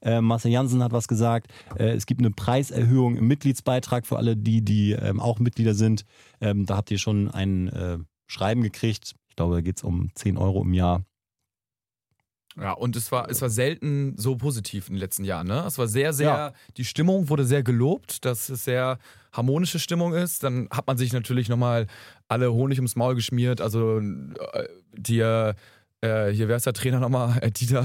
Äh, 0.00 0.22
Marcel 0.22 0.52
Janssen 0.52 0.82
hat 0.82 0.92
was 0.92 1.06
gesagt. 1.06 1.48
Äh, 1.76 1.90
es 1.90 2.06
gibt 2.06 2.20
eine 2.20 2.30
Preiserhöhung 2.30 3.16
im 3.16 3.26
Mitgliedsbeitrag 3.26 4.06
für 4.06 4.16
alle 4.16 4.36
die, 4.36 4.62
die 4.62 4.92
ähm, 4.92 5.20
auch 5.20 5.38
Mitglieder 5.38 5.74
sind. 5.74 6.06
Ähm, 6.40 6.64
da 6.64 6.76
habt 6.76 6.90
ihr 6.90 6.98
schon 6.98 7.30
ein 7.30 7.68
äh, 7.68 7.98
Schreiben 8.26 8.62
gekriegt. 8.62 9.14
Ich 9.42 9.44
glaube, 9.44 9.54
da 9.56 9.60
geht 9.60 9.76
es 9.78 9.82
um 9.82 10.10
10 10.14 10.36
Euro 10.38 10.62
im 10.62 10.72
Jahr. 10.72 11.04
Ja, 12.56 12.72
und 12.74 12.94
es 12.94 13.10
war, 13.10 13.28
es 13.28 13.40
war 13.42 13.48
selten 13.50 14.14
so 14.18 14.36
positiv 14.36 14.86
in 14.88 14.94
den 14.94 15.00
letzten 15.00 15.24
Jahren. 15.24 15.48
Ne? 15.48 15.64
Es 15.66 15.78
war 15.78 15.88
sehr, 15.88 16.12
sehr, 16.12 16.28
Ja. 16.28 16.52
die 16.76 16.84
Stimmung 16.84 17.28
wurde 17.28 17.44
sehr 17.44 17.62
gelobt, 17.64 18.24
dass 18.24 18.50
es 18.50 18.62
sehr 18.64 18.98
harmonische 19.32 19.78
Stimmung 19.80 20.12
ist. 20.14 20.44
Dann 20.44 20.68
hat 20.70 20.86
man 20.86 20.96
sich 20.98 21.12
natürlich 21.12 21.48
nochmal 21.48 21.86
alle 22.28 22.52
Honig 22.52 22.78
ums 22.78 22.94
Maul 22.94 23.14
geschmiert. 23.16 23.60
Also 23.60 23.98
äh, 23.98 24.68
die, 24.92 25.18
äh, 25.20 25.54
hier, 26.02 26.46
wer 26.48 26.56
ist 26.56 26.66
der 26.66 26.74
Trainer 26.74 27.00
nochmal? 27.00 27.38
Äh, 27.40 27.50
Dieter. 27.50 27.84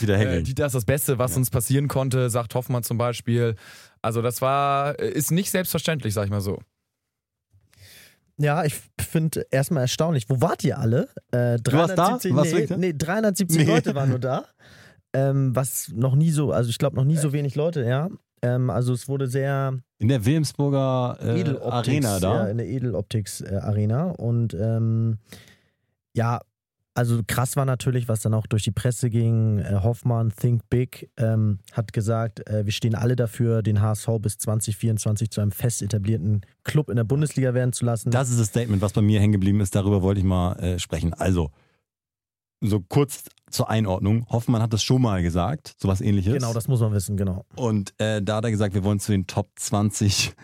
Wieder 0.00 0.14
Äh, 0.14 0.18
hängen. 0.18 0.44
Dieter 0.44 0.66
ist 0.66 0.74
das 0.76 0.84
Beste, 0.86 1.18
was 1.18 1.32
Ja. 1.32 1.38
uns 1.38 1.50
passieren 1.50 1.88
konnte, 1.88 2.30
sagt 2.30 2.54
Hoffmann 2.54 2.82
zum 2.84 2.96
Beispiel. 2.96 3.56
Also 4.00 4.22
das 4.22 4.40
war, 4.40 4.98
äh, 5.00 5.10
ist 5.10 5.32
nicht 5.32 5.50
selbstverständlich, 5.50 6.14
sag 6.14 6.24
ich 6.26 6.30
mal 6.30 6.40
so. 6.40 6.60
Ja, 8.38 8.64
ich 8.64 8.74
finde 9.00 9.46
erstmal 9.50 9.82
erstaunlich. 9.82 10.28
Wo 10.28 10.40
wart 10.40 10.64
ihr 10.64 10.78
alle? 10.78 11.08
Äh, 11.30 11.58
warst 11.70 11.96
da? 11.96 12.18
370, 12.18 12.34
Warst 12.34 12.52
du 12.52 12.56
nee, 12.56 12.66
da? 12.66 12.76
nee, 12.76 12.92
370 12.92 13.58
Nee. 13.58 13.64
Leute 13.64 13.94
waren 13.94 14.10
nur 14.10 14.18
da. 14.18 14.44
Ähm, 15.12 15.54
was 15.54 15.90
noch 15.94 16.16
nie 16.16 16.30
so, 16.32 16.50
also 16.50 16.70
ich 16.70 16.78
glaube 16.78 16.96
noch 16.96 17.04
nie 17.04 17.16
so 17.16 17.32
wenig 17.32 17.54
Leute, 17.54 17.84
ja. 17.84 18.08
Ähm, 18.42 18.68
also 18.70 18.92
es 18.92 19.06
wurde 19.08 19.28
sehr 19.28 19.78
In 19.98 20.08
der 20.08 20.24
Wilhelmsburger 20.26 21.16
äh, 21.22 21.40
Edeloptics, 21.40 21.72
Arena 21.72 22.18
da. 22.20 22.34
Ja, 22.34 22.46
in 22.50 22.58
der 22.58 22.66
Edeloptics 22.68 23.40
äh, 23.40 23.54
Arena. 23.62 24.10
Und 24.10 24.54
ähm, 24.54 25.18
ja, 26.14 26.40
also 26.94 27.20
krass 27.26 27.56
war 27.56 27.64
natürlich, 27.64 28.08
was 28.08 28.20
dann 28.20 28.34
auch 28.34 28.46
durch 28.46 28.62
die 28.62 28.70
Presse 28.70 29.10
ging. 29.10 29.58
Äh, 29.58 29.80
Hoffmann, 29.82 30.32
Think 30.34 30.62
Big, 30.70 31.10
ähm, 31.16 31.58
hat 31.72 31.92
gesagt, 31.92 32.48
äh, 32.48 32.64
wir 32.64 32.72
stehen 32.72 32.94
alle 32.94 33.16
dafür, 33.16 33.62
den 33.62 33.80
HSV 33.80 34.08
bis 34.20 34.38
2024 34.38 35.30
zu 35.30 35.40
einem 35.40 35.50
fest 35.50 35.82
etablierten 35.82 36.46
Club 36.62 36.88
in 36.88 36.96
der 36.96 37.04
Bundesliga 37.04 37.52
werden 37.52 37.72
zu 37.72 37.84
lassen. 37.84 38.10
Das 38.10 38.30
ist 38.30 38.38
das 38.38 38.46
Statement, 38.48 38.80
was 38.80 38.92
bei 38.92 39.02
mir 39.02 39.20
hängen 39.20 39.32
geblieben 39.32 39.60
ist. 39.60 39.74
Darüber 39.74 40.02
wollte 40.02 40.20
ich 40.20 40.26
mal 40.26 40.52
äh, 40.60 40.78
sprechen. 40.78 41.12
Also, 41.14 41.50
so 42.60 42.80
kurz 42.80 43.24
zur 43.50 43.68
Einordnung. 43.68 44.26
Hoffmann 44.30 44.62
hat 44.62 44.72
das 44.72 44.82
schon 44.82 45.02
mal 45.02 45.22
gesagt, 45.22 45.74
sowas 45.78 46.00
ähnliches. 46.00 46.32
genau, 46.32 46.52
das 46.52 46.68
muss 46.68 46.80
man 46.80 46.92
wissen, 46.92 47.16
genau. 47.16 47.44
Und 47.56 47.92
äh, 47.98 48.22
da 48.22 48.36
hat 48.36 48.44
er 48.44 48.50
gesagt, 48.50 48.74
wir 48.74 48.84
wollen 48.84 49.00
zu 49.00 49.12
den 49.12 49.26
Top 49.26 49.50
20 49.56 50.34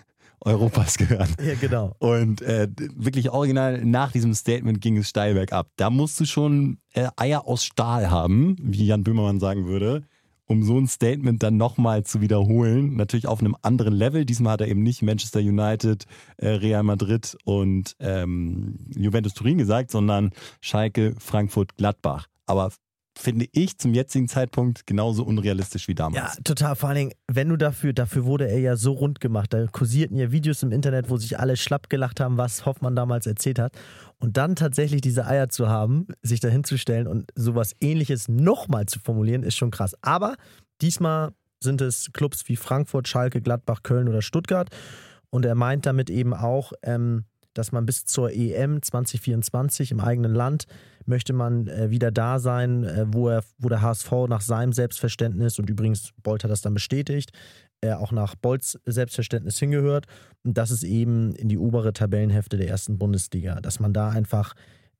Europas 0.40 0.96
gehören. 0.96 1.28
Ja, 1.44 1.54
genau. 1.54 1.94
Und 1.98 2.42
äh, 2.42 2.68
wirklich 2.96 3.30
original 3.30 3.84
nach 3.84 4.12
diesem 4.12 4.34
Statement 4.34 4.80
ging 4.80 4.96
es 4.96 5.08
steil 5.08 5.34
bergab. 5.34 5.70
Da 5.76 5.90
musst 5.90 6.18
du 6.20 6.24
schon 6.24 6.78
äh, 6.92 7.08
Eier 7.16 7.46
aus 7.46 7.64
Stahl 7.64 8.10
haben, 8.10 8.56
wie 8.60 8.86
Jan 8.86 9.04
Böhmermann 9.04 9.40
sagen 9.40 9.66
würde, 9.66 10.02
um 10.46 10.62
so 10.62 10.78
ein 10.78 10.88
Statement 10.88 11.42
dann 11.42 11.56
nochmal 11.56 12.04
zu 12.04 12.20
wiederholen. 12.20 12.96
Natürlich 12.96 13.26
auf 13.26 13.40
einem 13.40 13.56
anderen 13.62 13.94
Level. 13.94 14.24
Diesmal 14.24 14.54
hat 14.54 14.62
er 14.62 14.68
eben 14.68 14.82
nicht 14.82 15.02
Manchester 15.02 15.40
United, 15.40 16.06
äh, 16.38 16.48
Real 16.48 16.82
Madrid 16.82 17.36
und 17.44 17.94
ähm, 18.00 18.80
Juventus 18.96 19.34
Turin 19.34 19.58
gesagt, 19.58 19.90
sondern 19.90 20.30
Schalke, 20.60 21.14
Frankfurt, 21.18 21.76
Gladbach. 21.76 22.26
Aber 22.46 22.72
finde 23.20 23.46
ich 23.52 23.76
zum 23.78 23.92
jetzigen 23.94 24.28
Zeitpunkt 24.28 24.86
genauso 24.86 25.24
unrealistisch 25.24 25.86
wie 25.88 25.92
Ja, 25.92 25.96
damals. 25.96 26.36
total. 26.44 26.74
Vor 26.76 26.88
allen 26.88 26.96
Dingen, 26.98 27.12
wenn 27.28 27.48
du 27.48 27.56
dafür, 27.56 27.92
dafür 27.92 28.24
wurde 28.24 28.48
er 28.48 28.58
ja 28.58 28.76
so 28.76 28.92
rund 28.92 29.20
gemacht. 29.20 29.52
Da 29.52 29.66
kursierten 29.66 30.16
ja 30.16 30.32
Videos 30.32 30.62
im 30.62 30.72
Internet, 30.72 31.10
wo 31.10 31.16
sich 31.16 31.38
alle 31.38 31.56
schlapp 31.56 31.90
gelacht 31.90 32.20
haben, 32.20 32.38
was 32.38 32.64
Hoffmann 32.66 32.96
damals 32.96 33.26
erzählt 33.26 33.58
hat. 33.58 33.72
Und 34.18 34.36
dann 34.36 34.56
tatsächlich 34.56 35.00
diese 35.02 35.26
Eier 35.26 35.48
zu 35.48 35.68
haben, 35.68 36.06
sich 36.22 36.40
da 36.40 36.48
hinzustellen 36.48 37.06
und 37.06 37.30
sowas 37.34 37.74
ähnliches 37.80 38.28
nochmal 38.28 38.86
zu 38.86 38.98
formulieren, 39.00 39.42
ist 39.42 39.56
schon 39.56 39.70
krass. 39.70 39.94
Aber 40.02 40.36
diesmal 40.80 41.32
sind 41.62 41.80
es 41.82 42.10
Clubs 42.12 42.48
wie 42.48 42.56
Frankfurt, 42.56 43.06
Schalke, 43.06 43.40
Gladbach, 43.42 43.82
Köln 43.82 44.08
oder 44.08 44.22
Stuttgart. 44.22 44.70
Und 45.28 45.44
er 45.44 45.54
meint 45.54 45.84
damit 45.86 46.10
eben 46.10 46.32
auch, 46.34 46.72
ähm, 46.82 47.24
dass 47.54 47.72
man 47.72 47.86
bis 47.86 48.04
zur 48.04 48.30
EM 48.32 48.82
2024 48.82 49.90
im 49.90 50.00
eigenen 50.00 50.34
Land 50.34 50.66
möchte 51.06 51.32
man 51.32 51.66
äh, 51.66 51.90
wieder 51.90 52.10
da 52.10 52.38
sein, 52.38 52.84
äh, 52.84 53.06
wo, 53.08 53.28
er, 53.28 53.42
wo 53.58 53.68
der 53.68 53.82
HSV 53.82 54.12
nach 54.28 54.40
seinem 54.40 54.72
Selbstverständnis 54.72 55.58
und 55.58 55.68
übrigens 55.68 56.12
Bolt 56.22 56.44
hat 56.44 56.50
das 56.50 56.62
dann 56.62 56.74
bestätigt, 56.74 57.32
äh, 57.80 57.92
auch 57.92 58.12
nach 58.12 58.34
Bolts 58.34 58.78
Selbstverständnis 58.84 59.58
hingehört. 59.58 60.06
Und 60.44 60.58
das 60.58 60.70
ist 60.70 60.84
eben 60.84 61.34
in 61.34 61.48
die 61.48 61.58
obere 61.58 61.92
Tabellenhälfte 61.92 62.56
der 62.56 62.68
ersten 62.68 62.98
Bundesliga, 62.98 63.60
dass 63.60 63.80
man 63.80 63.92
da 63.92 64.10
einfach 64.10 64.54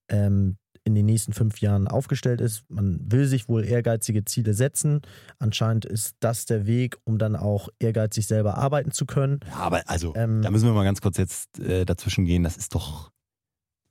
ähm, 0.08 0.56
in 0.84 0.94
den 0.94 1.06
nächsten 1.06 1.32
fünf 1.32 1.60
Jahren 1.60 1.88
aufgestellt 1.88 2.40
ist. 2.40 2.64
Man 2.68 3.00
will 3.10 3.26
sich 3.26 3.48
wohl 3.48 3.64
ehrgeizige 3.64 4.24
Ziele 4.24 4.54
setzen. 4.54 5.02
Anscheinend 5.38 5.84
ist 5.84 6.16
das 6.20 6.46
der 6.46 6.66
Weg, 6.66 6.96
um 7.04 7.18
dann 7.18 7.36
auch 7.36 7.68
ehrgeizig 7.78 8.26
selber 8.26 8.56
arbeiten 8.56 8.90
zu 8.92 9.06
können. 9.06 9.40
Ja, 9.48 9.56
aber 9.56 9.82
also, 9.86 10.14
Ähm, 10.16 10.42
da 10.42 10.50
müssen 10.50 10.66
wir 10.66 10.72
mal 10.72 10.84
ganz 10.84 11.00
kurz 11.00 11.18
jetzt 11.18 11.58
äh, 11.60 11.84
dazwischen 11.84 12.24
gehen. 12.24 12.42
Das 12.42 12.56
ist 12.56 12.74
doch 12.74 13.10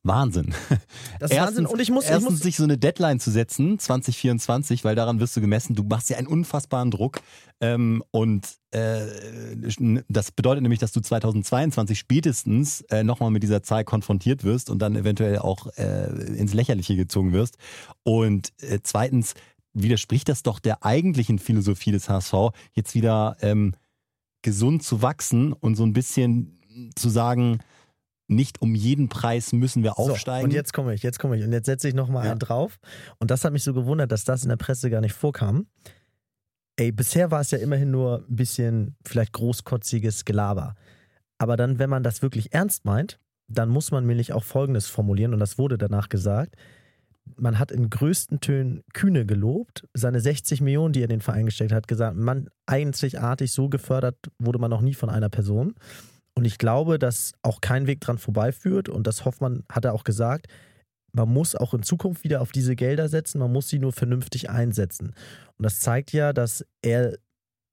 Wahnsinn. 0.03 0.53
Das 1.19 1.31
ist 1.31 1.37
Wahnsinn. 1.37 1.65
Und 1.65 1.81
ich 1.81 1.91
muss, 1.91 2.05
erstens 2.05 2.25
ich 2.25 2.31
muss 2.31 2.41
sich 2.41 2.57
so 2.57 2.63
eine 2.63 2.77
Deadline 2.77 3.19
zu 3.19 3.31
setzen, 3.31 3.77
2024, 3.77 4.85
weil 4.85 4.95
daran 4.95 5.19
wirst 5.19 5.35
du 5.35 5.41
gemessen. 5.41 5.75
Du 5.75 5.83
machst 5.83 6.09
ja 6.09 6.17
einen 6.17 6.27
unfassbaren 6.27 6.91
Druck. 6.91 7.19
Ähm, 7.59 8.01
und 8.11 8.47
äh, 8.71 9.01
das 10.07 10.31
bedeutet 10.31 10.61
nämlich, 10.61 10.79
dass 10.79 10.93
du 10.93 11.01
2022 11.01 11.99
spätestens 11.99 12.81
äh, 12.89 13.03
nochmal 13.03 13.31
mit 13.31 13.43
dieser 13.43 13.61
Zahl 13.63 13.83
konfrontiert 13.83 14.45
wirst 14.45 14.69
und 14.69 14.79
dann 14.79 14.95
eventuell 14.95 15.39
auch 15.39 15.67
äh, 15.75 16.07
ins 16.37 16.53
Lächerliche 16.53 16.95
gezogen 16.95 17.33
wirst. 17.33 17.57
Und 18.03 18.53
äh, 18.61 18.79
zweitens 18.81 19.33
widerspricht 19.73 20.29
das 20.29 20.43
doch 20.43 20.59
der 20.59 20.85
eigentlichen 20.85 21.39
Philosophie 21.39 21.91
des 21.91 22.07
HSV, 22.07 22.33
jetzt 22.73 22.95
wieder 22.95 23.35
ähm, 23.41 23.73
gesund 24.41 24.83
zu 24.83 25.01
wachsen 25.01 25.51
und 25.51 25.75
so 25.75 25.83
ein 25.83 25.93
bisschen 25.93 26.59
zu 26.95 27.09
sagen, 27.09 27.59
nicht 28.29 28.61
um 28.61 28.75
jeden 28.75 29.09
Preis 29.09 29.53
müssen 29.53 29.83
wir 29.83 29.97
aufsteigen. 29.97 30.41
So, 30.41 30.45
und 30.45 30.53
jetzt 30.53 30.73
komme 30.73 30.93
ich, 30.93 31.03
jetzt 31.03 31.19
komme 31.19 31.37
ich. 31.37 31.43
Und 31.43 31.51
jetzt 31.51 31.65
setze 31.65 31.87
ich 31.87 31.93
nochmal 31.93 32.25
ja. 32.25 32.31
einen 32.31 32.39
drauf. 32.39 32.79
Und 33.17 33.31
das 33.31 33.43
hat 33.43 33.53
mich 33.53 33.63
so 33.63 33.73
gewundert, 33.73 34.11
dass 34.11 34.23
das 34.23 34.43
in 34.43 34.49
der 34.49 34.57
Presse 34.57 34.89
gar 34.89 35.01
nicht 35.01 35.13
vorkam. 35.13 35.67
Ey, 36.77 36.91
bisher 36.91 37.31
war 37.31 37.41
es 37.41 37.51
ja 37.51 37.57
immerhin 37.57 37.91
nur 37.91 38.25
ein 38.29 38.35
bisschen 38.35 38.95
vielleicht 39.05 39.33
großkotziges 39.33 40.23
Gelaber. 40.25 40.75
Aber 41.37 41.57
dann, 41.57 41.79
wenn 41.79 41.89
man 41.89 42.03
das 42.03 42.21
wirklich 42.21 42.53
ernst 42.53 42.85
meint, 42.85 43.19
dann 43.47 43.69
muss 43.69 43.91
man 43.91 44.05
nämlich 44.05 44.31
auch 44.33 44.43
Folgendes 44.43 44.87
formulieren, 44.87 45.33
und 45.33 45.39
das 45.39 45.57
wurde 45.57 45.77
danach 45.77 46.09
gesagt. 46.09 46.55
Man 47.35 47.59
hat 47.59 47.71
in 47.71 47.89
größten 47.89 48.39
Tönen 48.39 48.83
Kühne 48.93 49.25
gelobt, 49.25 49.87
seine 49.93 50.19
60 50.19 50.61
Millionen, 50.61 50.93
die 50.93 51.01
er 51.01 51.05
in 51.05 51.09
den 51.09 51.21
Verein 51.21 51.45
gesteckt 51.45 51.71
hat, 51.71 51.87
gesagt, 51.87 52.15
man 52.15 52.49
einzigartig 52.65 53.51
so 53.51 53.69
gefördert 53.69 54.17
wurde 54.39 54.59
man 54.59 54.71
noch 54.71 54.81
nie 54.81 54.93
von 54.93 55.09
einer 55.09 55.29
Person. 55.29 55.75
Und 56.39 56.45
ich 56.45 56.57
glaube, 56.57 56.99
dass 56.99 57.33
auch 57.41 57.59
kein 57.59 57.85
Weg 57.85 57.99
dran 57.99 58.17
vorbeiführt. 58.17 58.87
Und 58.87 59.05
das 59.07 59.25
Hoffmann 59.25 59.65
hat 59.69 59.83
er 59.83 59.93
auch 59.93 60.05
gesagt. 60.05 60.47
Man 61.11 61.27
muss 61.27 61.53
auch 61.53 61.73
in 61.73 61.83
Zukunft 61.83 62.23
wieder 62.23 62.39
auf 62.39 62.53
diese 62.53 62.77
Gelder 62.77 63.09
setzen. 63.09 63.39
Man 63.39 63.51
muss 63.51 63.67
sie 63.67 63.77
nur 63.77 63.91
vernünftig 63.91 64.49
einsetzen. 64.49 65.07
Und 65.57 65.63
das 65.65 65.81
zeigt 65.81 66.13
ja, 66.13 66.31
dass 66.31 66.65
er 66.81 67.17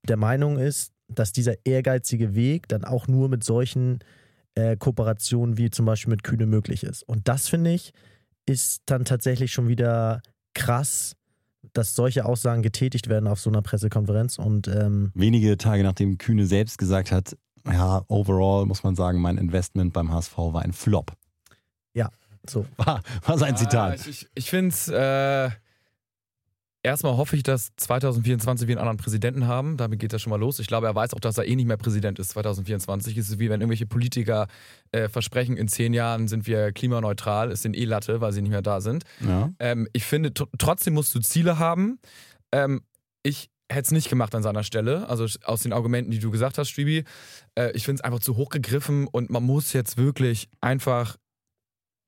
der 0.09 0.17
Meinung 0.17 0.59
ist, 0.59 0.91
dass 1.07 1.31
dieser 1.31 1.65
ehrgeizige 1.65 2.35
Weg 2.35 2.67
dann 2.67 2.85
auch 2.85 3.07
nur 3.07 3.29
mit 3.29 3.45
solchen 3.45 4.01
äh, 4.57 4.77
Kooperationen 4.77 5.59
wie 5.59 5.71
zum 5.71 5.87
Beispiel 5.87 6.11
mit 6.11 6.25
Kühne 6.25 6.47
möglich 6.47 6.83
ist. 6.83 7.05
Und 7.05 7.29
das 7.29 7.47
finde 7.47 7.71
ich, 7.71 7.93
ist 8.47 8.83
dann 8.87 9.05
tatsächlich 9.05 9.53
schon 9.53 9.69
wieder 9.69 10.23
krass, 10.55 11.15
dass 11.73 11.95
solche 11.95 12.25
Aussagen 12.25 12.63
getätigt 12.63 13.09
werden 13.09 13.29
auf 13.29 13.39
so 13.39 13.49
einer 13.49 13.63
Pressekonferenz. 13.63 14.41
Und 14.41 14.67
ähm, 14.67 15.13
wenige 15.15 15.57
Tage 15.57 15.85
nachdem 15.85 16.19
Kühne 16.19 16.47
selbst 16.47 16.79
gesagt 16.79 17.13
hat, 17.13 17.37
ja, 17.73 18.03
overall 18.09 18.67
muss 18.67 18.83
man 18.83 18.95
sagen, 18.95 19.21
mein 19.21 19.39
Investment 19.39 19.93
beim 19.93 20.13
HSV 20.13 20.37
war 20.37 20.63
ein 20.63 20.73
Flop. 20.73 21.13
Ja, 21.95 22.11
so. 22.49 22.67
War, 22.77 23.03
war 23.25 23.39
sein 23.39 23.57
Zitat. 23.57 24.01
ich 24.01 24.09
ich, 24.09 24.29
ich 24.35 24.51
finde 24.51 24.69
es, 24.69 24.89
äh, 24.89 25.51
erstmal 26.87 27.17
hoffe 27.17 27.37
ich, 27.37 27.43
dass 27.43 27.75
2024 27.77 28.69
wir 28.69 28.75
einen 28.75 28.81
anderen 28.81 28.97
Präsidenten 28.97 29.47
haben. 29.47 29.77
Damit 29.77 29.99
geht 29.99 30.13
das 30.13 30.23
schon 30.23 30.31
mal 30.31 30.39
los. 30.39 30.59
Ich 30.59 30.69
glaube, 30.69 30.87
er 30.87 30.95
weiß 30.95 31.13
auch, 31.15 31.21
dass 31.21 31.37
er 31.37 31.47
eh 31.47 31.57
nicht 31.57 31.67
mehr 31.67 31.77
Präsident 31.77 32.19
ist 32.19 32.31
2024. 32.31 33.17
Es 33.19 33.29
ist 33.29 33.39
wie 33.39 33.51
wenn 33.51 33.61
irgendwelche 33.61 33.87
Politiker 33.87 34.47
äh, 34.93 35.09
versprechen, 35.09 35.57
in 35.57 35.69
zehn 35.69 35.93
Jahren 35.93 36.29
sind 36.29 36.47
wir 36.47 36.73
klimaneutral, 36.73 37.51
ist 37.51 37.65
den 37.65 37.75
eh 37.75 37.85
Latte, 37.85 38.21
weil 38.21 38.33
sie 38.33 38.41
nicht 38.41 38.53
mehr 38.53 38.63
da 38.63 38.81
sind. 38.81 39.05
Ja. 39.21 39.51
Ähm, 39.59 39.89
ich 39.93 40.05
finde, 40.05 40.33
trotzdem 40.33 40.95
musst 40.95 41.15
du 41.15 41.21
Ziele 41.21 41.59
haben. 41.59 41.99
Ähm, 42.53 42.83
ich 43.23 43.51
hätte 43.71 43.87
es 43.87 43.91
nicht 43.91 44.09
gemacht 44.09 44.35
an 44.35 44.43
seiner 44.43 44.63
Stelle. 44.63 45.09
Also 45.09 45.27
aus 45.45 45.63
den 45.63 45.73
Argumenten, 45.73 46.11
die 46.11 46.19
du 46.19 46.31
gesagt 46.31 46.59
hast, 46.59 46.71
Stribi. 46.71 47.05
Äh, 47.55 47.73
ich 47.73 47.85
finde 47.85 48.01
es 48.01 48.05
einfach 48.05 48.21
zu 48.21 48.37
hoch 48.37 48.51
gegriffen 48.51 49.07
und 49.07 49.31
man 49.31 49.43
muss 49.43 49.73
jetzt 49.73 49.97
wirklich 49.97 50.49
einfach 50.61 51.17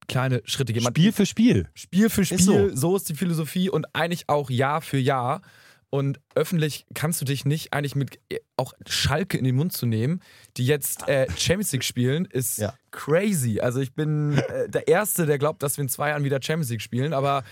kleine 0.09 0.43
Schritte 0.45 0.73
gehen. 0.73 0.83
Spiel 0.83 1.13
für 1.13 1.27
Spiel. 1.27 1.69
Spiel 1.75 2.11
für 2.11 2.25
Spiel, 2.25 2.39
ist 2.39 2.45
so. 2.45 2.75
so 2.75 2.97
ist 2.97 3.09
die 3.09 3.15
Philosophie 3.15 3.71
und 3.71 3.87
eigentlich 3.95 4.29
auch 4.29 4.51
Jahr 4.51 4.81
für 4.81 4.99
Jahr. 4.99 5.43
Und 5.91 6.21
öffentlich 6.35 6.85
kannst 6.95 7.21
du 7.23 7.25
dich 7.25 7.47
nicht 7.47 7.73
eigentlich 7.73 7.97
mit 7.97 8.19
äh, 8.29 8.41
auch 8.59 8.75
Schalke 8.87 9.39
in 9.39 9.45
den 9.45 9.57
Mund 9.57 9.73
zu 9.73 9.87
nehmen, 9.87 10.21
die 10.59 10.67
jetzt 10.67 11.09
äh, 11.09 11.27
Champions 11.39 11.73
League 11.73 11.85
spielen, 11.85 12.27
ist 12.27 12.59
ja. 12.59 12.75
crazy. 12.91 13.61
Also 13.61 13.81
ich 13.81 13.95
bin 13.95 14.37
äh, 14.37 14.69
der 14.69 14.87
Erste, 14.87 15.25
der 15.25 15.39
glaubt, 15.39 15.63
dass 15.63 15.79
wir 15.79 15.83
in 15.83 15.89
zwei 15.89 16.11
Jahren 16.11 16.25
wieder 16.25 16.41
Champions 16.43 16.69
League 16.69 16.83
spielen, 16.83 17.15
aber 17.15 17.43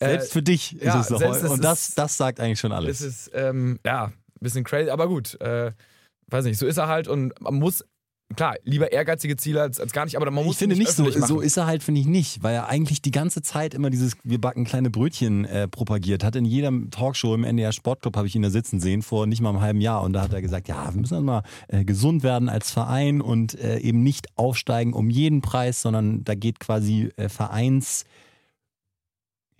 selbst 0.00 0.32
für 0.32 0.42
dich 0.42 0.76
ist 0.76 0.84
ja, 0.84 1.00
es 1.00 1.08
so. 1.08 1.16
Und 1.16 1.64
das, 1.64 1.94
das 1.94 2.16
sagt 2.16 2.40
eigentlich 2.40 2.60
schon 2.60 2.72
alles. 2.72 3.00
Es 3.00 3.06
ist, 3.06 3.30
ähm, 3.34 3.78
ja, 3.84 4.06
ein 4.06 4.12
bisschen 4.40 4.64
crazy, 4.64 4.90
aber 4.90 5.08
gut. 5.08 5.40
Äh, 5.40 5.72
weiß 6.28 6.44
nicht, 6.44 6.58
so 6.58 6.66
ist 6.66 6.78
er 6.78 6.88
halt 6.88 7.08
und 7.08 7.38
man 7.40 7.54
muss 7.54 7.84
klar, 8.34 8.56
lieber 8.64 8.92
ehrgeizige 8.92 9.36
Ziele 9.36 9.62
als, 9.62 9.78
als 9.80 9.92
gar 9.92 10.04
nicht, 10.04 10.16
aber 10.16 10.30
man 10.30 10.44
muss 10.44 10.54
Ich 10.54 10.58
finde 10.58 10.76
nicht, 10.76 10.90
so, 10.90 11.08
so 11.10 11.40
ist 11.40 11.56
er 11.56 11.66
halt, 11.66 11.82
finde 11.82 12.00
ich 12.00 12.06
nicht, 12.06 12.42
weil 12.42 12.54
er 12.54 12.68
eigentlich 12.68 13.02
die 13.02 13.10
ganze 13.10 13.42
Zeit 13.42 13.74
immer 13.74 13.90
dieses 13.90 14.14
Wir 14.24 14.40
backen 14.40 14.64
kleine 14.64 14.90
Brötchen 14.90 15.44
äh, 15.44 15.68
propagiert 15.68 16.24
hat. 16.24 16.36
In 16.36 16.44
jeder 16.44 16.72
Talkshow 16.90 17.34
im 17.34 17.44
NDR 17.44 17.72
Sportclub 17.72 18.16
habe 18.16 18.26
ich 18.26 18.34
ihn 18.34 18.42
da 18.42 18.50
sitzen 18.50 18.80
sehen, 18.80 19.02
vor 19.02 19.26
nicht 19.26 19.40
mal 19.40 19.50
einem 19.50 19.60
halben 19.60 19.80
Jahr. 19.80 20.02
Und 20.02 20.14
da 20.14 20.22
hat 20.22 20.32
er 20.32 20.42
gesagt, 20.42 20.68
ja, 20.68 20.92
wir 20.92 21.00
müssen 21.00 21.24
mal 21.24 21.42
äh, 21.68 21.84
gesund 21.84 22.22
werden 22.22 22.48
als 22.48 22.70
Verein 22.70 23.20
und 23.20 23.58
äh, 23.58 23.78
eben 23.78 24.02
nicht 24.02 24.26
aufsteigen 24.36 24.92
um 24.92 25.10
jeden 25.10 25.40
Preis, 25.40 25.82
sondern 25.82 26.24
da 26.24 26.34
geht 26.34 26.60
quasi 26.60 27.10
äh, 27.16 27.28
Vereins 27.28 28.04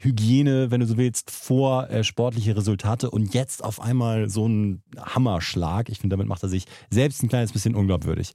Hygiene, 0.04 0.70
wenn 0.70 0.80
du 0.80 0.86
so 0.86 0.96
willst, 0.96 1.30
vor 1.30 1.88
äh, 1.90 2.04
sportliche 2.04 2.56
Resultate 2.56 3.10
und 3.10 3.34
jetzt 3.34 3.64
auf 3.64 3.80
einmal 3.80 4.28
so 4.28 4.46
ein 4.46 4.82
Hammerschlag. 4.98 5.88
Ich 5.88 6.00
finde, 6.00 6.14
damit 6.14 6.28
macht 6.28 6.42
er 6.42 6.48
sich 6.48 6.66
selbst 6.90 7.22
ein 7.22 7.28
kleines 7.28 7.52
bisschen 7.52 7.74
unglaubwürdig. 7.74 8.32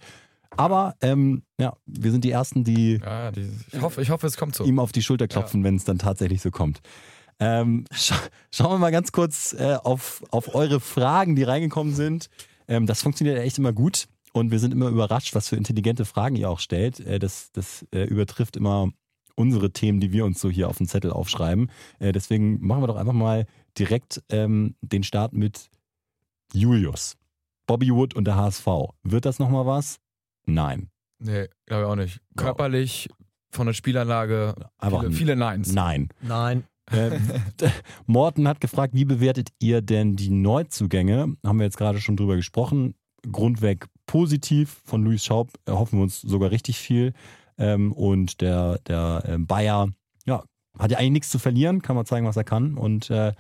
Aber 0.57 0.95
ähm, 1.01 1.43
ja, 1.59 1.75
wir 1.85 2.11
sind 2.11 2.23
die 2.23 2.31
Ersten, 2.31 2.63
die, 2.63 2.99
ja, 3.03 3.31
die 3.31 3.49
ich, 3.71 3.81
hoffe, 3.81 4.01
ich 4.01 4.09
hoffe, 4.09 4.27
es 4.27 4.35
kommt 4.35 4.55
so. 4.55 4.63
ihm 4.65 4.79
auf 4.79 4.91
die 4.91 5.03
Schulter 5.03 5.27
klopfen, 5.27 5.61
ja. 5.61 5.65
wenn 5.65 5.75
es 5.75 5.83
dann 5.83 5.99
tatsächlich 5.99 6.41
so 6.41 6.51
kommt. 6.51 6.81
Ähm, 7.39 7.85
scha 7.91 8.15
schauen 8.51 8.71
wir 8.71 8.77
mal 8.79 8.91
ganz 8.91 9.11
kurz 9.11 9.53
äh, 9.53 9.75
auf, 9.75 10.23
auf 10.31 10.53
eure 10.55 10.79
Fragen, 10.79 11.35
die 11.35 11.43
reingekommen 11.43 11.93
sind. 11.93 12.29
Ähm, 12.67 12.85
das 12.85 13.01
funktioniert 13.01 13.37
echt 13.37 13.57
immer 13.57 13.73
gut 13.73 14.07
und 14.33 14.51
wir 14.51 14.59
sind 14.59 14.73
immer 14.73 14.89
überrascht, 14.89 15.35
was 15.35 15.49
für 15.49 15.55
intelligente 15.55 16.05
Fragen 16.05 16.35
ihr 16.35 16.49
auch 16.49 16.59
stellt. 16.59 16.99
Äh, 16.99 17.19
das 17.19 17.51
das 17.53 17.85
äh, 17.93 18.03
übertrifft 18.03 18.57
immer 18.57 18.89
unsere 19.39 19.71
Themen, 19.71 19.99
die 19.99 20.11
wir 20.11 20.25
uns 20.25 20.39
so 20.39 20.49
hier 20.49 20.67
auf 20.67 20.77
den 20.77 20.87
Zettel 20.87 21.11
aufschreiben. 21.11 21.71
Äh, 21.99 22.11
deswegen 22.11 22.59
machen 22.65 22.83
wir 22.83 22.87
doch 22.87 22.97
einfach 22.97 23.13
mal 23.13 23.45
direkt 23.77 24.21
ähm, 24.29 24.75
den 24.81 25.03
Start 25.03 25.33
mit 25.33 25.69
Julius. 26.53 27.15
Bobby 27.65 27.93
Wood 27.93 28.15
und 28.15 28.25
der 28.25 28.35
HSV. 28.35 28.67
Wird 29.03 29.25
das 29.25 29.39
nochmal 29.39 29.65
was? 29.65 29.99
Nein. 30.45 30.89
Nee, 31.19 31.47
glaube 31.65 31.83
ich 31.83 31.89
auch 31.89 31.95
nicht. 31.95 32.21
Körperlich, 32.35 33.09
von 33.51 33.67
der 33.67 33.73
Spielanlage, 33.73 34.55
Einfach 34.77 35.01
viele, 35.01 35.13
viele 35.13 35.35
Neins. 35.35 35.71
Nein. 35.73 36.09
Nein. 36.21 36.65
Äh, 36.91 37.11
Morten 38.05 38.47
hat 38.47 38.59
gefragt, 38.59 38.93
wie 38.93 39.05
bewertet 39.05 39.49
ihr 39.59 39.81
denn 39.81 40.15
die 40.15 40.29
Neuzugänge? 40.29 41.35
Haben 41.45 41.59
wir 41.59 41.65
jetzt 41.65 41.77
gerade 41.77 42.01
schon 42.01 42.17
drüber 42.17 42.35
gesprochen. 42.35 42.95
Grundweg 43.31 43.85
positiv. 44.05 44.81
Von 44.85 45.03
Luis 45.03 45.23
Schaub 45.23 45.51
erhoffen 45.65 45.99
wir 45.99 46.03
uns 46.03 46.21
sogar 46.21 46.51
richtig 46.51 46.79
viel. 46.79 47.13
Ähm, 47.59 47.91
und 47.91 48.41
der, 48.41 48.79
der 48.87 49.23
äh, 49.27 49.37
Bayer, 49.37 49.89
ja, 50.25 50.43
hat 50.79 50.91
ja 50.91 50.97
eigentlich 50.97 51.11
nichts 51.11 51.29
zu 51.29 51.39
verlieren, 51.39 51.81
kann 51.81 51.95
man 51.95 52.05
zeigen, 52.05 52.25
was 52.25 52.37
er 52.37 52.43
kann 52.43 52.75
und 52.75 53.09
äh, 53.09 53.33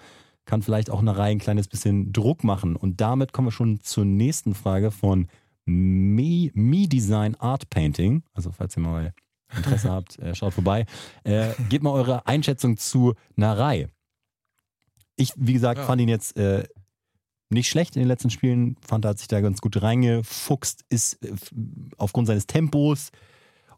kann 0.45 0.61
vielleicht 0.61 0.89
auch 0.89 0.99
eine 0.99 1.17
Reihe 1.17 1.31
ein 1.31 1.39
kleines 1.39 1.67
bisschen 1.67 2.11
Druck 2.11 2.43
machen. 2.43 2.75
Und 2.75 3.01
damit 3.01 3.33
kommen 3.33 3.47
wir 3.47 3.51
schon 3.51 3.79
zur 3.81 4.05
nächsten 4.05 4.55
Frage 4.55 4.91
von 4.91 5.27
Me, 5.65 6.49
Me 6.53 6.87
Design 6.87 7.35
Art 7.35 7.69
Painting. 7.69 8.23
Also, 8.33 8.51
falls 8.51 8.75
ihr 8.75 8.81
mal 8.81 9.13
Interesse 9.55 9.89
habt, 9.91 10.19
äh, 10.19 10.35
schaut 10.35 10.53
vorbei. 10.53 10.85
Äh, 11.23 11.49
gebt 11.69 11.83
mal 11.83 11.91
eure 11.91 12.25
Einschätzung 12.27 12.77
zu 12.77 13.13
Narei. 13.35 13.87
Ich, 15.15 15.33
wie 15.35 15.53
gesagt, 15.53 15.79
ja. 15.79 15.85
fand 15.85 16.01
ihn 16.01 16.09
jetzt 16.09 16.37
äh, 16.37 16.63
nicht 17.49 17.69
schlecht 17.69 17.95
in 17.95 18.01
den 18.01 18.07
letzten 18.07 18.29
Spielen. 18.29 18.75
Fand, 18.81 19.05
er 19.05 19.09
hat 19.09 19.19
sich 19.19 19.27
da 19.27 19.41
ganz 19.41 19.61
gut 19.61 19.81
reingefuchst, 19.81 20.85
ist 20.89 21.23
äh, 21.23 21.33
aufgrund 21.97 22.27
seines 22.27 22.47
Tempos, 22.47 23.11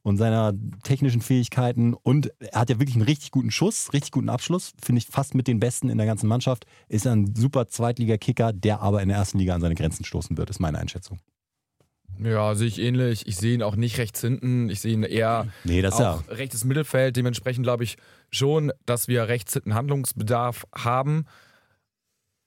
und 0.03 0.17
seiner 0.17 0.53
technischen 0.83 1.21
Fähigkeiten. 1.21 1.93
Und 1.93 2.31
er 2.39 2.61
hat 2.61 2.69
ja 2.69 2.79
wirklich 2.79 2.95
einen 2.95 3.05
richtig 3.05 3.31
guten 3.31 3.51
Schuss, 3.51 3.93
richtig 3.93 4.11
guten 4.11 4.29
Abschluss. 4.29 4.73
Finde 4.81 4.99
ich 4.99 5.07
fast 5.07 5.35
mit 5.35 5.47
den 5.47 5.59
Besten 5.59 5.89
in 5.89 5.97
der 5.97 6.07
ganzen 6.07 6.27
Mannschaft. 6.27 6.65
Ist 6.87 7.05
ein 7.07 7.35
super 7.35 7.67
Zweitliga-Kicker, 7.67 8.53
der 8.53 8.81
aber 8.81 9.01
in 9.01 9.09
der 9.09 9.17
ersten 9.17 9.37
Liga 9.37 9.53
an 9.53 9.61
seine 9.61 9.75
Grenzen 9.75 10.03
stoßen 10.03 10.37
wird, 10.37 10.49
ist 10.49 10.59
meine 10.59 10.79
Einschätzung. 10.79 11.19
Ja, 12.19 12.53
sehe 12.55 12.67
ich 12.67 12.79
ähnlich. 12.79 13.25
Ich 13.27 13.37
sehe 13.37 13.53
ihn 13.55 13.63
auch 13.63 13.75
nicht 13.75 13.97
rechts 13.97 14.21
hinten. 14.21 14.69
Ich 14.69 14.81
sehe 14.81 14.93
ihn 14.93 15.03
eher 15.03 15.47
nee, 15.63 15.81
das 15.81 15.95
auch 15.95 16.27
ja. 16.27 16.33
rechtes 16.33 16.65
Mittelfeld. 16.65 17.15
Dementsprechend 17.15 17.63
glaube 17.63 17.83
ich 17.83 17.97
schon, 18.29 18.71
dass 18.85 19.07
wir 19.07 19.27
rechts 19.27 19.53
hinten 19.53 19.73
Handlungsbedarf 19.73 20.67
haben. 20.75 21.25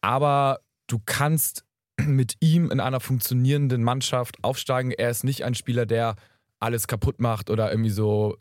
Aber 0.00 0.60
du 0.86 1.00
kannst 1.04 1.64
mit 2.00 2.36
ihm 2.40 2.70
in 2.70 2.80
einer 2.80 3.00
funktionierenden 3.00 3.82
Mannschaft 3.82 4.36
aufsteigen. 4.42 4.90
Er 4.90 5.10
ist 5.10 5.24
nicht 5.24 5.44
ein 5.44 5.54
Spieler, 5.54 5.86
der 5.86 6.16
alles 6.64 6.86
kaputt 6.86 7.20
macht 7.20 7.50
oder 7.50 7.70
irgendwie 7.70 7.90
so 7.90 8.36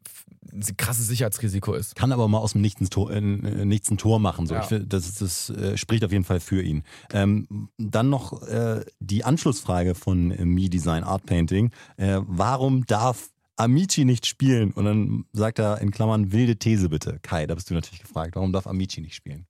ein 0.51 0.77
krasses 0.77 1.07
Sicherheitsrisiko 1.07 1.73
ist. 1.73 1.95
Kann 1.95 2.11
aber 2.11 2.27
mal 2.27 2.39
aus 2.39 2.53
dem 2.53 2.61
Nichts 2.61 2.81
ein 2.81 2.89
Tor, 2.89 3.11
äh, 3.11 3.21
nichts 3.21 3.89
ein 3.89 3.97
Tor 3.97 4.19
machen. 4.19 4.47
So. 4.47 4.55
Ja. 4.55 4.67
Ich 4.69 4.87
das, 4.87 5.15
das 5.15 5.49
äh, 5.49 5.77
spricht 5.77 6.03
auf 6.03 6.11
jeden 6.11 6.23
Fall 6.23 6.39
für 6.39 6.61
ihn. 6.61 6.83
Ähm, 7.11 7.69
dann 7.77 8.09
noch 8.09 8.43
äh, 8.43 8.83
die 8.99 9.23
Anschlussfrage 9.23 9.95
von 9.95 10.31
äh, 10.31 10.45
Me 10.45 10.69
Design 10.69 11.03
Art 11.03 11.25
Painting. 11.25 11.71
Äh, 11.97 12.19
warum 12.25 12.85
darf 12.85 13.29
Amici 13.55 14.05
nicht 14.05 14.25
spielen? 14.25 14.71
Und 14.71 14.85
dann 14.85 15.25
sagt 15.33 15.59
er 15.59 15.79
in 15.81 15.91
Klammern 15.91 16.31
wilde 16.31 16.57
These 16.57 16.89
bitte. 16.89 17.19
Kai, 17.21 17.45
da 17.47 17.55
bist 17.55 17.69
du 17.69 17.73
natürlich 17.73 18.01
gefragt. 18.01 18.35
Warum 18.35 18.53
darf 18.53 18.67
Amici 18.67 19.01
nicht 19.01 19.15
spielen? 19.15 19.45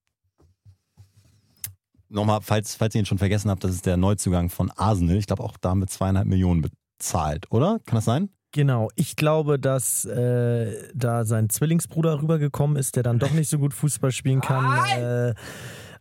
Nochmal, 2.10 2.42
falls, 2.42 2.76
falls 2.76 2.94
ihr 2.94 3.02
ihn 3.02 3.08
schon 3.08 3.18
vergessen 3.18 3.50
habt, 3.50 3.64
das 3.64 3.72
ist 3.72 3.88
der 3.88 3.98
Neuzugang 3.98 4.50
von 4.50 4.70
Arsenal. 4.72 5.18
Ich 5.18 5.26
glaube 5.26 5.44
auch 5.44 5.58
da 5.58 5.74
mit 5.74 5.90
zweieinhalb 5.90 6.28
Millionen 6.28 6.62
bezahlt, 7.00 7.52
oder? 7.52 7.80
Kann 7.86 7.96
das 7.96 8.06
sein? 8.06 8.30
Genau, 8.54 8.90
ich 8.96 9.16
glaube, 9.16 9.58
dass 9.58 10.06
äh, 10.06 10.90
da 10.94 11.26
sein 11.26 11.50
Zwillingsbruder 11.50 12.22
rübergekommen 12.22 12.78
ist, 12.78 12.96
der 12.96 13.02
dann 13.02 13.18
doch 13.18 13.32
nicht 13.32 13.50
so 13.50 13.58
gut 13.58 13.74
Fußball 13.74 14.12
spielen 14.12 14.42
kann. 14.42 14.64
Äh, 15.00 15.34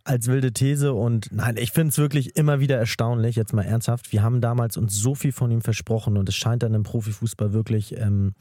als 0.05 0.27
wilde 0.27 0.51
These 0.51 0.93
und 0.93 1.29
nein, 1.31 1.55
ich 1.57 1.71
finde 1.71 1.89
es 1.89 1.97
wirklich 1.97 2.35
immer 2.35 2.59
wieder 2.59 2.77
erstaunlich, 2.77 3.37
jetzt 3.37 3.53
mal 3.53 3.63
ernsthaft. 3.63 4.11
Wir 4.11 4.21
haben 4.21 4.41
damals 4.41 4.77
uns 4.77 4.95
so 4.95 5.15
viel 5.15 5.31
von 5.31 5.49
ihm 5.49 5.61
versprochen 5.61 6.17
und 6.17 6.27
es 6.27 6.35
scheint 6.35 6.61
dann 6.61 6.73
im 6.73 6.83
Profifußball 6.83 7.53
wirklich 7.53 7.97
ähm, 7.97 8.33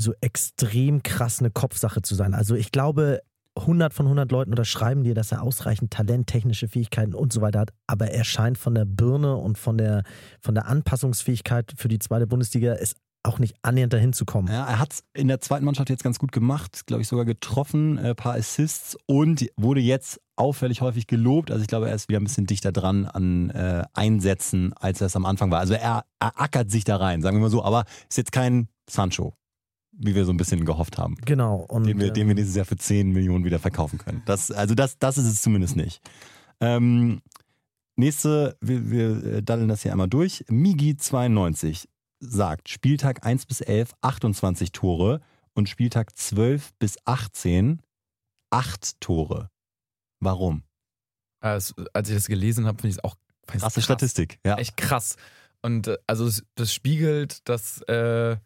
so 0.00 0.12
extrem 0.20 1.02
krass 1.02 1.38
eine 1.38 1.50
Kopfsache 1.50 2.02
zu 2.02 2.14
sein. 2.14 2.34
Also 2.34 2.56
ich 2.56 2.72
glaube, 2.72 3.20
100 3.58 3.92
von 3.92 4.06
100 4.06 4.30
Leuten 4.30 4.50
unterschreiben 4.50 5.04
dir, 5.04 5.14
dass 5.14 5.32
er 5.32 5.42
ausreichend 5.42 5.90
Talent, 5.90 6.26
technische 6.26 6.68
Fähigkeiten 6.68 7.14
und 7.14 7.32
so 7.32 7.40
weiter 7.40 7.60
hat, 7.60 7.70
aber 7.86 8.10
er 8.10 8.24
scheint 8.24 8.58
von 8.58 8.74
der 8.74 8.84
Birne 8.84 9.36
und 9.36 9.58
von 9.58 9.78
der, 9.78 10.02
von 10.40 10.54
der 10.54 10.66
Anpassungsfähigkeit 10.66 11.74
für 11.76 11.88
die 11.88 11.98
zweite 11.98 12.26
Bundesliga 12.26 12.74
ist 12.74 12.96
auch 13.24 13.38
nicht 13.38 13.56
annähernd 13.62 13.92
dahin 13.92 14.12
zu 14.12 14.24
kommen. 14.24 14.48
Ja, 14.48 14.64
er 14.66 14.78
hat 14.78 14.92
es 14.92 15.04
in 15.12 15.28
der 15.28 15.40
zweiten 15.40 15.64
Mannschaft 15.64 15.90
jetzt 15.90 16.04
ganz 16.04 16.18
gut 16.18 16.32
gemacht, 16.32 16.86
glaube 16.86 17.02
ich 17.02 17.08
sogar 17.08 17.24
getroffen, 17.24 17.98
ein 17.98 18.04
äh, 18.04 18.14
paar 18.14 18.34
Assists 18.34 18.96
und 19.06 19.46
wurde 19.56 19.80
jetzt 19.80 20.20
auffällig 20.36 20.80
häufig 20.80 21.06
gelobt. 21.06 21.50
Also 21.50 21.62
ich 21.62 21.68
glaube, 21.68 21.88
er 21.88 21.94
ist 21.94 22.08
wieder 22.08 22.20
ein 22.20 22.24
bisschen 22.24 22.46
dichter 22.46 22.72
dran 22.72 23.06
an 23.06 23.50
äh, 23.50 23.84
Einsätzen, 23.92 24.72
als 24.74 25.00
er 25.00 25.08
es 25.08 25.16
am 25.16 25.26
Anfang 25.26 25.50
war. 25.50 25.58
Also 25.58 25.74
er, 25.74 26.04
er 26.20 26.40
ackert 26.40 26.70
sich 26.70 26.84
da 26.84 26.96
rein, 26.96 27.22
sagen 27.22 27.36
wir 27.36 27.42
mal 27.42 27.50
so, 27.50 27.64
aber 27.64 27.84
ist 28.08 28.18
jetzt 28.18 28.32
kein 28.32 28.68
Sancho 28.88 29.34
wie 29.98 30.14
wir 30.14 30.24
so 30.24 30.32
ein 30.32 30.36
bisschen 30.36 30.64
gehofft 30.64 30.96
haben. 30.96 31.16
Genau. 31.24 31.56
Und, 31.56 31.86
den, 31.86 31.98
wir, 31.98 32.12
den 32.12 32.28
wir 32.28 32.34
dieses 32.34 32.54
Jahr 32.54 32.64
für 32.64 32.76
10 32.76 33.10
Millionen 33.10 33.44
wieder 33.44 33.58
verkaufen 33.58 33.98
können. 33.98 34.22
Das, 34.26 34.50
also 34.50 34.74
das, 34.74 34.98
das 34.98 35.18
ist 35.18 35.26
es 35.26 35.42
zumindest 35.42 35.76
nicht. 35.76 36.00
Ähm, 36.60 37.20
nächste, 37.96 38.56
wir, 38.60 38.90
wir 38.90 39.24
äh, 39.24 39.42
daddeln 39.42 39.68
das 39.68 39.82
hier 39.82 39.92
einmal 39.92 40.08
durch. 40.08 40.44
Migi92 40.48 41.88
sagt, 42.20 42.68
Spieltag 42.68 43.26
1 43.26 43.46
bis 43.46 43.60
11 43.60 43.92
28 44.00 44.72
Tore 44.72 45.20
und 45.54 45.68
Spieltag 45.68 46.16
12 46.16 46.70
bis 46.78 46.96
18 47.04 47.82
8 48.50 49.00
Tore. 49.00 49.50
Warum? 50.20 50.62
Also, 51.40 51.74
als 51.92 52.08
ich 52.08 52.14
das 52.14 52.26
gelesen 52.26 52.66
habe, 52.66 52.80
finde 52.80 52.90
ich 52.90 52.96
es 52.96 53.04
auch 53.04 53.16
krasse 53.46 53.82
Statistik. 53.82 54.38
Ja. 54.44 54.56
Echt 54.56 54.76
krass. 54.76 55.16
Und 55.62 55.88
äh, 55.88 55.98
also 56.06 56.30
das 56.54 56.72
spiegelt 56.72 57.48
das 57.48 57.82
äh, 57.82 58.36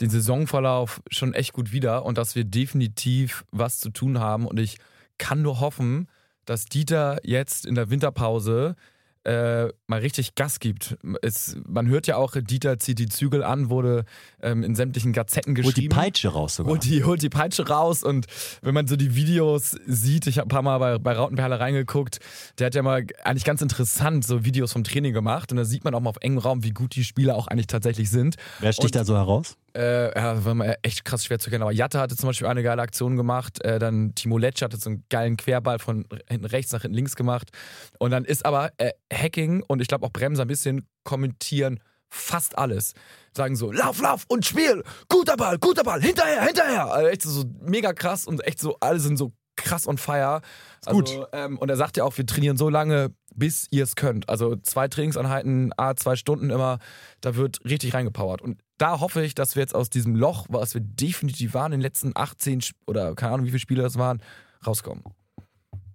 den 0.00 0.10
Saisonverlauf 0.10 1.02
schon 1.10 1.34
echt 1.34 1.52
gut 1.52 1.72
wieder 1.72 2.04
und 2.04 2.18
dass 2.18 2.34
wir 2.34 2.44
definitiv 2.44 3.44
was 3.50 3.80
zu 3.80 3.90
tun 3.90 4.18
haben. 4.18 4.46
Und 4.46 4.58
ich 4.58 4.78
kann 5.18 5.42
nur 5.42 5.60
hoffen, 5.60 6.08
dass 6.44 6.66
Dieter 6.66 7.18
jetzt 7.22 7.66
in 7.66 7.74
der 7.74 7.90
Winterpause 7.90 8.76
äh, 9.24 9.68
mal 9.86 10.00
richtig 10.00 10.34
Gas 10.34 10.60
gibt. 10.60 10.98
Es, 11.22 11.56
man 11.66 11.88
hört 11.88 12.06
ja 12.06 12.16
auch, 12.16 12.34
Dieter 12.36 12.78
zieht 12.78 12.98
die 12.98 13.08
Zügel 13.08 13.42
an, 13.42 13.70
wurde 13.70 14.04
ähm, 14.42 14.62
in 14.62 14.74
sämtlichen 14.74 15.12
Gazetten 15.12 15.54
geschrieben. 15.54 15.76
Holt 15.76 15.76
die 15.78 15.88
Peitsche 15.88 16.28
raus 16.28 16.56
sogar. 16.56 16.72
Holt 16.72 16.84
die, 16.84 17.04
holt 17.04 17.22
die 17.22 17.30
Peitsche 17.30 17.66
raus 17.66 18.02
und 18.02 18.26
wenn 18.60 18.74
man 18.74 18.86
so 18.86 18.96
die 18.96 19.14
Videos 19.14 19.76
sieht, 19.86 20.26
ich 20.26 20.38
habe 20.38 20.46
ein 20.46 20.50
paar 20.50 20.62
Mal 20.62 20.78
bei, 20.78 20.98
bei 20.98 21.12
Rautenperle 21.14 21.58
reingeguckt, 21.58 22.18
der 22.58 22.66
hat 22.66 22.74
ja 22.74 22.82
mal 22.82 23.06
eigentlich 23.24 23.44
ganz 23.44 23.62
interessant 23.62 24.26
so 24.26 24.44
Videos 24.44 24.72
vom 24.72 24.84
Training 24.84 25.14
gemacht 25.14 25.50
und 25.50 25.56
da 25.56 25.64
sieht 25.64 25.84
man 25.84 25.94
auch 25.94 26.00
mal 26.00 26.10
auf 26.10 26.18
engem 26.20 26.38
Raum, 26.38 26.62
wie 26.62 26.72
gut 26.72 26.94
die 26.94 27.04
Spieler 27.04 27.36
auch 27.36 27.46
eigentlich 27.46 27.66
tatsächlich 27.66 28.10
sind. 28.10 28.36
Wer 28.60 28.74
sticht 28.74 28.94
und, 28.94 28.96
da 28.96 29.04
so 29.04 29.16
heraus? 29.16 29.56
Äh, 29.76 30.16
ja, 30.16 30.44
war 30.44 30.54
mal 30.54 30.76
echt 30.82 31.04
krass 31.04 31.24
schwer 31.24 31.38
zu 31.38 31.50
kennen. 31.50 31.62
Aber 31.62 31.72
Jatta 31.72 32.00
hatte 32.00 32.16
zum 32.16 32.28
Beispiel 32.28 32.46
eine 32.46 32.62
geile 32.62 32.82
Aktion 32.82 33.16
gemacht. 33.16 33.62
Äh, 33.64 33.78
dann 33.78 34.14
Timo 34.14 34.38
Letsch 34.38 34.62
hatte 34.62 34.76
so 34.76 34.90
einen 34.90 35.04
geilen 35.10 35.36
Querball 35.36 35.78
von 35.78 36.06
hinten 36.28 36.46
rechts 36.46 36.72
nach 36.72 36.82
hinten 36.82 36.96
links 36.96 37.16
gemacht. 37.16 37.50
Und 37.98 38.10
dann 38.10 38.24
ist 38.24 38.46
aber 38.46 38.70
äh, 38.78 38.92
Hacking 39.12 39.62
und 39.66 39.80
ich 39.80 39.88
glaube 39.88 40.06
auch 40.06 40.12
Bremser 40.12 40.44
ein 40.44 40.48
bisschen 40.48 40.88
kommentieren 41.02 41.80
fast 42.14 42.56
alles. 42.56 42.94
Sagen 43.36 43.56
so, 43.56 43.72
lauf, 43.72 44.00
lauf 44.00 44.24
und 44.28 44.46
spiel, 44.46 44.84
guter 45.08 45.36
Ball, 45.36 45.58
guter 45.58 45.82
Ball, 45.82 46.00
hinterher, 46.00 46.42
hinterher. 46.42 46.86
Also 46.86 47.08
echt 47.08 47.22
so 47.22 47.44
mega 47.60 47.92
krass 47.92 48.26
und 48.26 48.44
echt 48.46 48.60
so, 48.60 48.76
alle 48.80 49.00
sind 49.00 49.16
so 49.16 49.32
krass 49.56 49.86
on 49.86 49.98
fire. 49.98 50.40
Also, 50.84 51.00
Gut. 51.00 51.28
Ähm, 51.32 51.58
und 51.58 51.68
er 51.68 51.76
sagt 51.76 51.96
ja 51.96 52.04
auch, 52.04 52.16
wir 52.16 52.26
trainieren 52.26 52.56
so 52.56 52.68
lange, 52.68 53.12
bis 53.34 53.66
ihr 53.70 53.84
es 53.84 53.96
könnt. 53.96 54.28
Also 54.28 54.56
zwei 54.56 54.88
Trainingseinheiten, 54.88 55.72
a 55.76 55.96
zwei 55.96 56.16
Stunden 56.16 56.50
immer, 56.50 56.78
da 57.20 57.36
wird 57.36 57.64
richtig 57.64 57.94
reingepowert. 57.94 58.42
Und 58.42 58.60
da 58.78 59.00
hoffe 59.00 59.24
ich, 59.24 59.34
dass 59.34 59.54
wir 59.54 59.62
jetzt 59.62 59.74
aus 59.74 59.90
diesem 59.90 60.16
Loch, 60.16 60.46
was 60.48 60.74
wir 60.74 60.80
definitiv 60.80 61.54
waren 61.54 61.72
in 61.72 61.78
den 61.78 61.82
letzten 61.82 62.12
18 62.14 62.60
oder 62.86 63.14
keine 63.14 63.34
Ahnung, 63.34 63.46
wie 63.46 63.50
viele 63.50 63.60
Spiele 63.60 63.82
das 63.82 63.96
waren, 63.98 64.22
rauskommen. 64.66 65.04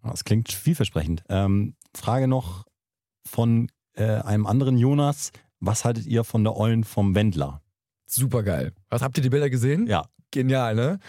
Das 0.03 0.23
klingt 0.23 0.51
vielversprechend. 0.51 1.23
Ähm, 1.29 1.75
Frage 1.93 2.27
noch 2.27 2.65
von 3.25 3.69
äh, 3.93 4.03
einem 4.03 4.45
anderen 4.45 4.77
Jonas. 4.77 5.31
Was 5.59 5.83
haltet 5.83 6.05
ihr 6.05 6.23
von 6.23 6.43
der 6.43 6.55
Eulen 6.55 6.83
vom 6.83 7.15
Wendler? 7.15 7.61
Super 8.05 8.43
geil. 8.43 8.73
Was 8.89 9.01
habt 9.01 9.17
ihr 9.17 9.23
die 9.23 9.29
Bilder 9.29 9.49
gesehen? 9.49 9.87
Ja. 9.87 10.05
Genial, 10.31 10.75
ne? 10.75 10.99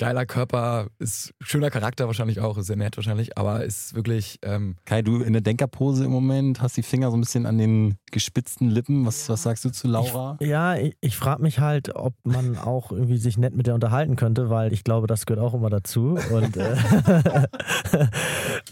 Geiler 0.00 0.24
Körper, 0.24 0.86
ist 0.98 1.34
schöner 1.42 1.68
Charakter 1.68 2.06
wahrscheinlich 2.06 2.40
auch, 2.40 2.56
ist 2.56 2.68
sehr 2.68 2.76
nett 2.76 2.96
wahrscheinlich, 2.96 3.36
aber 3.36 3.64
ist 3.64 3.94
wirklich. 3.94 4.38
Ähm 4.42 4.76
Kai, 4.86 5.02
du 5.02 5.20
in 5.20 5.34
der 5.34 5.42
Denkerpose 5.42 6.06
im 6.06 6.10
Moment, 6.10 6.62
hast 6.62 6.78
die 6.78 6.82
Finger 6.82 7.10
so 7.10 7.18
ein 7.18 7.20
bisschen 7.20 7.44
an 7.44 7.58
den 7.58 7.96
gespitzten 8.10 8.70
Lippen. 8.70 9.04
Was, 9.04 9.28
was 9.28 9.42
sagst 9.42 9.62
du 9.66 9.70
zu 9.70 9.88
Laura? 9.88 10.38
Ich, 10.40 10.48
ja, 10.48 10.74
ich, 10.76 10.96
ich 11.02 11.16
frage 11.18 11.42
mich 11.42 11.58
halt, 11.58 11.94
ob 11.94 12.14
man 12.24 12.56
auch 12.56 12.92
irgendwie 12.92 13.18
sich 13.18 13.36
nett 13.36 13.54
mit 13.54 13.66
der 13.66 13.74
unterhalten 13.74 14.16
könnte, 14.16 14.48
weil 14.48 14.72
ich 14.72 14.84
glaube, 14.84 15.06
das 15.06 15.26
gehört 15.26 15.44
auch 15.44 15.52
immer 15.52 15.68
dazu. 15.68 16.18
Und 16.32 16.56
äh, 16.56 16.76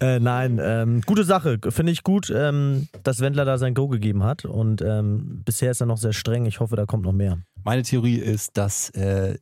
äh, 0.17 0.21
nein, 0.21 0.59
ähm, 0.63 1.03
gute 1.03 1.25
Sache, 1.25 1.59
finde 1.69 1.93
ich 1.93 2.05
gut, 2.05 2.33
ähm, 2.35 2.89
dass 3.03 3.21
Wendler 3.21 3.45
da 3.45 3.59
sein 3.59 3.75
Go 3.75 3.89
gegeben 3.89 4.25
hat. 4.25 4.47
Und 4.47 4.81
ähm, 4.81 5.43
bisher 5.45 5.73
ist 5.73 5.83
er 5.83 5.87
noch 5.87 5.99
sehr 5.99 6.15
streng. 6.15 6.47
Ich 6.47 6.61
hoffe, 6.61 6.75
da 6.75 6.87
kommt 6.87 7.05
noch 7.05 7.13
mehr. 7.13 7.37
Meine 7.65 7.83
Theorie 7.83 8.17
ist, 8.17 8.57
dass 8.57 8.89
äh, 8.91 9.37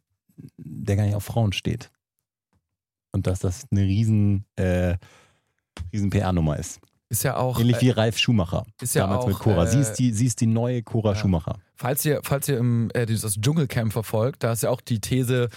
der 0.87 0.96
gar 0.96 1.05
nicht 1.05 1.14
auf 1.14 1.25
Frauen 1.25 1.53
steht. 1.53 1.90
Und 3.12 3.27
dass 3.27 3.40
das 3.40 3.66
eine 3.70 3.83
riesen, 3.83 4.44
äh, 4.57 4.96
riesen 5.92 6.11
PR-Nummer 6.11 6.59
ist. 6.59 6.81
Ist 7.09 7.22
ja 7.22 7.37
auch. 7.37 7.61
Ähnlich 7.61 7.81
wie 7.81 7.90
äh, 7.90 7.92
Ralf 7.92 8.18
Schumacher. 8.18 8.66
Ist 8.81 8.94
ja 8.94 9.03
damals 9.03 9.25
auch, 9.25 9.29
mit 9.29 9.38
Cora. 9.38 9.64
Äh, 9.64 9.68
sie, 9.68 9.81
ist 9.81 9.94
die, 9.94 10.12
sie 10.12 10.27
ist 10.27 10.40
die 10.40 10.46
neue 10.46 10.83
Cora 10.83 11.11
ja. 11.11 11.14
Schumacher. 11.14 11.59
Falls 11.77 12.05
ihr, 12.05 12.20
falls 12.25 12.49
ihr 12.49 12.59
im, 12.59 12.90
äh, 12.94 13.07
dieses 13.07 13.40
Dschungelcamp 13.40 13.92
verfolgt, 13.92 14.42
da 14.42 14.53
ist 14.53 14.62
ja 14.62 14.70
auch 14.70 14.81
die 14.81 15.01
These, 15.01 15.49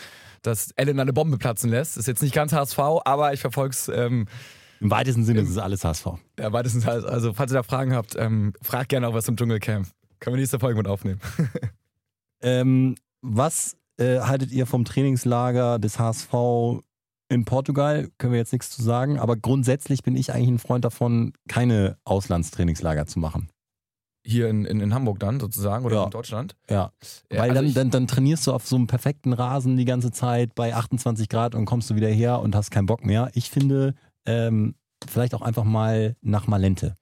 dass 0.42 0.72
Ellen 0.72 1.00
eine 1.00 1.13
Bombe 1.13 1.38
platzen 1.38 1.70
lässt. 1.70 1.98
Ist 1.98 2.08
jetzt 2.08 2.22
nicht 2.22 2.36
ganz 2.36 2.54
HSV, 2.54 2.80
aber 2.80 3.34
ich 3.34 3.39
verfolge 3.39 3.74
es. 3.74 3.88
Ähm, 3.89 4.28
Im 4.80 4.92
weitesten 4.92 5.26
Sinne 5.26 5.42
ist 5.42 5.50
es 5.50 5.58
alles 5.58 5.84
HSV. 5.84 6.06
Ja, 6.38 6.48
im 6.48 6.54
weitesten 6.54 6.82
Sinne. 6.82 7.06
Also, 7.06 7.34
falls 7.34 7.52
ihr 7.52 7.56
da 7.56 7.63
Fragen 7.63 7.94
habt, 7.94 8.15
ähm, 8.15 8.54
fragt 8.62 8.89
gerne 8.89 9.08
auch 9.08 9.13
was 9.13 9.28
im 9.28 9.36
Dschungelcamp. 9.36 9.88
Können 10.20 10.36
wir 10.36 10.39
nächste 10.39 10.60
Folge 10.60 10.78
mit 10.78 10.88
aufnehmen. 10.88 11.20
ähm, 12.42 12.96
was 13.22 13.76
äh, 14.00 14.22
haltet 14.22 14.52
ihr 14.52 14.66
vom 14.66 14.86
Trainingslager 14.86 15.80
des 15.80 16.00
HSV 16.00 16.34
in 17.30 17.46
Portugal? 17.46 18.10
Können 18.18 18.34
wir 18.34 18.40
jetzt 18.40 18.54
nichts 18.54 18.70
zu 18.70 18.82
sagen, 18.82 19.20
aber 19.20 19.36
grundsätzlich 19.36 20.04
bin 20.04 20.16
ich 20.16 20.34
eigentlich 20.34 20.50
ein 20.50 20.60
Freund 20.60 20.86
davon, 20.86 21.34
keine 21.48 21.98
Auslandstrainingslager 22.06 23.06
zu 23.06 23.20
machen. 23.20 23.50
Hier 24.26 24.50
in, 24.50 24.66
in, 24.66 24.80
in 24.82 24.94
Hamburg 24.94 25.20
dann 25.20 25.40
sozusagen 25.40 25.86
oder 25.86 25.96
ja. 25.96 26.04
in 26.06 26.12
Deutschland? 26.12 26.56
Ja. 26.70 26.92
ja 27.32 27.42
Weil 27.42 27.52
also 27.52 27.62
dann, 27.62 27.74
dann, 27.74 27.90
dann 27.90 28.08
trainierst 28.08 28.48
du 28.48 28.54
auf 28.54 28.68
so 28.68 28.76
einem 28.76 28.88
perfekten 28.88 29.34
Rasen 29.34 29.78
die 29.78 29.86
ganze 29.86 30.12
Zeit 30.12 30.56
bei 30.56 30.76
28 30.76 31.30
Grad 31.30 31.56
und 31.56 31.66
kommst 31.66 31.90
du 31.90 31.96
wieder 31.96 32.10
her 32.10 32.40
und 32.40 32.56
hast 32.56 32.72
keinen 32.72 32.86
Bock 32.86 33.06
mehr. 33.06 33.32
Ich 33.34 33.50
finde, 33.50 33.96
ähm, 34.26 34.76
vielleicht 35.08 35.34
auch 35.34 35.42
einfach 35.42 35.64
mal 35.64 36.16
nach 36.22 36.48
Malente 36.48 36.96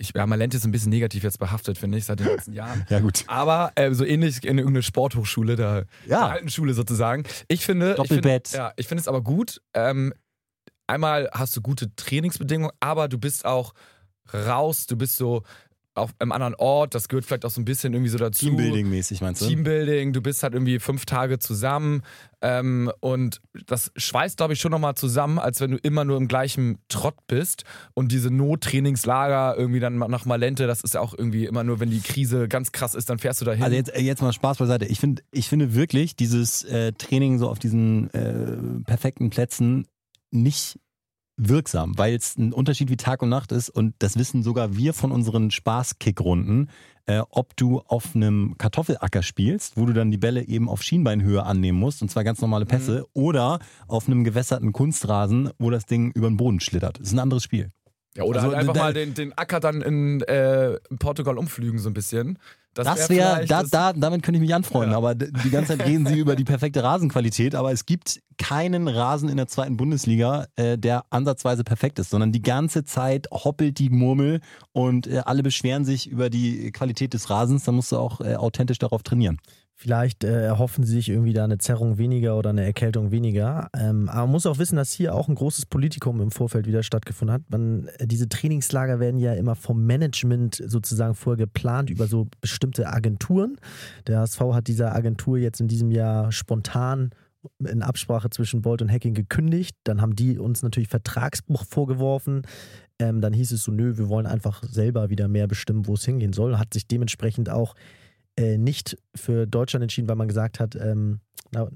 ich, 0.00 0.12
ja, 0.14 0.26
Malente 0.26 0.56
ist 0.56 0.64
ein 0.64 0.72
bisschen 0.72 0.90
negativ 0.90 1.22
jetzt 1.22 1.38
behaftet, 1.38 1.78
finde 1.78 1.98
ich, 1.98 2.06
seit 2.06 2.20
den 2.20 2.26
letzten 2.26 2.52
Jahren. 2.54 2.86
ja, 2.88 3.00
gut. 3.00 3.24
Aber 3.26 3.72
äh, 3.74 3.92
so 3.92 4.04
ähnlich 4.04 4.44
in 4.44 4.58
irgendeine 4.58 4.82
Sporthochschule, 4.82 5.56
der, 5.56 5.86
ja. 6.06 6.20
der 6.20 6.30
alten 6.30 6.48
Schule 6.48 6.74
sozusagen. 6.74 7.24
Ich 7.48 7.64
finde. 7.64 7.94
Doppelbett. 7.94 8.48
Ich 8.48 8.52
find, 8.52 8.58
ja, 8.58 8.72
ich 8.76 8.88
finde 8.88 9.02
es 9.02 9.08
aber 9.08 9.22
gut. 9.22 9.60
Ähm, 9.74 10.12
einmal 10.86 11.28
hast 11.32 11.56
du 11.56 11.60
gute 11.60 11.94
Trainingsbedingungen, 11.94 12.72
aber 12.80 13.08
du 13.08 13.18
bist 13.18 13.44
auch 13.44 13.74
raus, 14.32 14.86
du 14.86 14.96
bist 14.96 15.16
so 15.16 15.42
auf 15.94 16.14
einem 16.18 16.32
anderen 16.32 16.54
Ort, 16.54 16.94
das 16.94 17.08
gehört 17.08 17.24
vielleicht 17.24 17.44
auch 17.44 17.50
so 17.50 17.60
ein 17.60 17.64
bisschen 17.64 17.92
irgendwie 17.92 18.10
so 18.10 18.18
dazu. 18.18 18.46
Teambuilding-mäßig 18.46 19.22
meinst 19.22 19.42
du? 19.42 19.46
Teambuilding, 19.46 20.12
du 20.12 20.22
bist 20.22 20.42
halt 20.42 20.54
irgendwie 20.54 20.78
fünf 20.78 21.04
Tage 21.04 21.38
zusammen 21.38 22.02
ähm, 22.40 22.92
und 23.00 23.40
das 23.66 23.90
schweißt, 23.96 24.36
glaube 24.36 24.52
ich, 24.52 24.60
schon 24.60 24.70
nochmal 24.70 24.94
zusammen, 24.94 25.38
als 25.38 25.60
wenn 25.60 25.72
du 25.72 25.76
immer 25.78 26.04
nur 26.04 26.16
im 26.16 26.28
gleichen 26.28 26.78
Trott 26.88 27.16
bist 27.26 27.64
und 27.94 28.12
diese 28.12 28.30
Nottrainingslager 28.30 29.56
irgendwie 29.58 29.80
dann 29.80 29.98
nach 29.98 30.24
Malente, 30.24 30.66
das 30.66 30.82
ist 30.82 30.94
ja 30.94 31.00
auch 31.00 31.14
irgendwie 31.16 31.46
immer 31.46 31.64
nur, 31.64 31.80
wenn 31.80 31.90
die 31.90 32.00
Krise 32.00 32.46
ganz 32.48 32.70
krass 32.70 32.94
ist, 32.94 33.10
dann 33.10 33.18
fährst 33.18 33.40
du 33.40 33.44
dahin. 33.44 33.62
Also 33.62 33.76
jetzt, 33.76 33.92
jetzt 33.96 34.22
mal 34.22 34.32
Spaß 34.32 34.58
beiseite. 34.58 34.86
Ich, 34.86 35.00
find, 35.00 35.24
ich 35.32 35.48
finde 35.48 35.74
wirklich 35.74 36.14
dieses 36.14 36.62
äh, 36.64 36.92
Training 36.92 37.38
so 37.38 37.48
auf 37.48 37.58
diesen 37.58 38.10
äh, 38.14 38.84
perfekten 38.84 39.30
Plätzen 39.30 39.86
nicht 40.30 40.78
wirksam, 41.48 41.96
weil 41.96 42.14
es 42.14 42.36
ein 42.36 42.52
Unterschied 42.52 42.90
wie 42.90 42.96
Tag 42.96 43.22
und 43.22 43.28
Nacht 43.28 43.52
ist 43.52 43.70
und 43.70 43.94
das 43.98 44.18
wissen 44.18 44.42
sogar 44.42 44.76
wir 44.76 44.92
von 44.92 45.10
unseren 45.12 45.50
Spaßkickrunden, 45.50 46.70
äh, 47.06 47.22
ob 47.30 47.56
du 47.56 47.80
auf 47.80 48.14
einem 48.14 48.56
Kartoffelacker 48.58 49.22
spielst, 49.22 49.76
wo 49.76 49.86
du 49.86 49.92
dann 49.92 50.10
die 50.10 50.18
Bälle 50.18 50.46
eben 50.46 50.68
auf 50.68 50.82
Schienbeinhöhe 50.82 51.42
annehmen 51.42 51.78
musst, 51.78 52.02
und 52.02 52.10
zwar 52.10 52.24
ganz 52.24 52.40
normale 52.40 52.66
Pässe, 52.66 53.00
mhm. 53.00 53.06
oder 53.14 53.58
auf 53.88 54.06
einem 54.06 54.22
gewässerten 54.22 54.72
Kunstrasen, 54.72 55.50
wo 55.58 55.70
das 55.70 55.86
Ding 55.86 56.12
über 56.12 56.28
den 56.28 56.36
Boden 56.36 56.60
schlittert. 56.60 57.00
Das 57.00 57.08
ist 57.08 57.14
ein 57.14 57.18
anderes 57.18 57.42
Spiel. 57.42 57.72
Ja, 58.16 58.24
oder 58.24 58.42
also, 58.42 58.56
halt 58.56 58.68
einfach 58.68 58.74
mal 58.74 58.92
den, 58.92 59.14
den 59.14 59.36
Acker 59.36 59.60
dann 59.60 59.82
in, 59.82 60.20
äh, 60.22 60.74
in 60.90 60.98
Portugal 60.98 61.38
umflügen, 61.38 61.78
so 61.78 61.88
ein 61.90 61.94
bisschen. 61.94 62.38
Das, 62.74 62.86
das 62.86 63.10
wäre, 63.10 63.38
wär, 63.38 63.46
da, 63.46 63.62
da, 63.64 63.92
damit 63.92 64.22
könnte 64.22 64.36
ich 64.36 64.42
mich 64.42 64.54
anfreunden, 64.54 64.92
ja. 64.92 64.96
aber 64.96 65.16
die 65.16 65.50
ganze 65.50 65.76
Zeit 65.76 65.86
reden 65.86 66.06
sie 66.06 66.18
über 66.18 66.36
die 66.36 66.44
perfekte 66.44 66.84
Rasenqualität, 66.84 67.56
aber 67.56 67.72
es 67.72 67.84
gibt 67.84 68.20
keinen 68.38 68.86
Rasen 68.86 69.28
in 69.28 69.36
der 69.36 69.48
zweiten 69.48 69.76
Bundesliga, 69.76 70.46
äh, 70.54 70.78
der 70.78 71.04
ansatzweise 71.10 71.64
perfekt 71.64 71.98
ist, 71.98 72.10
sondern 72.10 72.30
die 72.30 72.42
ganze 72.42 72.84
Zeit 72.84 73.26
hoppelt 73.32 73.80
die 73.80 73.90
Murmel 73.90 74.40
und 74.70 75.08
äh, 75.08 75.22
alle 75.24 75.42
beschweren 75.42 75.84
sich 75.84 76.08
über 76.08 76.30
die 76.30 76.70
Qualität 76.70 77.12
des 77.12 77.28
Rasens, 77.28 77.64
da 77.64 77.72
musst 77.72 77.90
du 77.90 77.96
auch 77.96 78.20
äh, 78.20 78.36
authentisch 78.36 78.78
darauf 78.78 79.02
trainieren. 79.02 79.38
Vielleicht 79.82 80.24
äh, 80.24 80.44
erhoffen 80.44 80.84
sie 80.84 80.92
sich 80.92 81.08
irgendwie 81.08 81.32
da 81.32 81.44
eine 81.44 81.56
Zerrung 81.56 81.96
weniger 81.96 82.36
oder 82.36 82.50
eine 82.50 82.66
Erkältung 82.66 83.12
weniger. 83.12 83.70
Ähm, 83.74 84.10
aber 84.10 84.24
man 84.26 84.32
muss 84.32 84.44
auch 84.44 84.58
wissen, 84.58 84.76
dass 84.76 84.92
hier 84.92 85.14
auch 85.14 85.26
ein 85.26 85.34
großes 85.34 85.64
Politikum 85.64 86.20
im 86.20 86.30
Vorfeld 86.30 86.66
wieder 86.66 86.82
stattgefunden 86.82 87.32
hat. 87.32 87.42
Man, 87.48 87.88
äh, 87.96 88.06
diese 88.06 88.28
Trainingslager 88.28 89.00
werden 89.00 89.18
ja 89.18 89.32
immer 89.32 89.54
vom 89.54 89.86
Management 89.86 90.62
sozusagen 90.66 91.14
vorher 91.14 91.46
geplant 91.46 91.88
über 91.88 92.08
so 92.08 92.28
bestimmte 92.42 92.88
Agenturen. 92.88 93.56
Der 94.06 94.18
HSV 94.18 94.40
hat 94.52 94.66
dieser 94.66 94.94
Agentur 94.94 95.38
jetzt 95.38 95.62
in 95.62 95.68
diesem 95.68 95.90
Jahr 95.90 96.30
spontan 96.30 97.12
in 97.66 97.80
Absprache 97.80 98.28
zwischen 98.28 98.60
Bolt 98.60 98.82
und 98.82 98.92
Hacking 98.92 99.14
gekündigt. 99.14 99.74
Dann 99.84 100.02
haben 100.02 100.14
die 100.14 100.38
uns 100.38 100.62
natürlich 100.62 100.90
Vertragsbruch 100.90 101.64
vorgeworfen. 101.64 102.42
Ähm, 102.98 103.22
dann 103.22 103.32
hieß 103.32 103.50
es 103.52 103.62
so, 103.62 103.72
nö, 103.72 103.96
wir 103.96 104.10
wollen 104.10 104.26
einfach 104.26 104.62
selber 104.62 105.08
wieder 105.08 105.26
mehr 105.26 105.46
bestimmen, 105.46 105.86
wo 105.86 105.94
es 105.94 106.04
hingehen 106.04 106.34
soll. 106.34 106.58
Hat 106.58 106.74
sich 106.74 106.86
dementsprechend 106.86 107.48
auch 107.48 107.74
äh, 108.36 108.58
nicht 108.58 108.96
für 109.14 109.46
Deutschland 109.46 109.82
entschieden, 109.82 110.08
weil 110.08 110.16
man 110.16 110.28
gesagt 110.28 110.60
hat, 110.60 110.74
ähm, 110.76 111.20
na, 111.52 111.68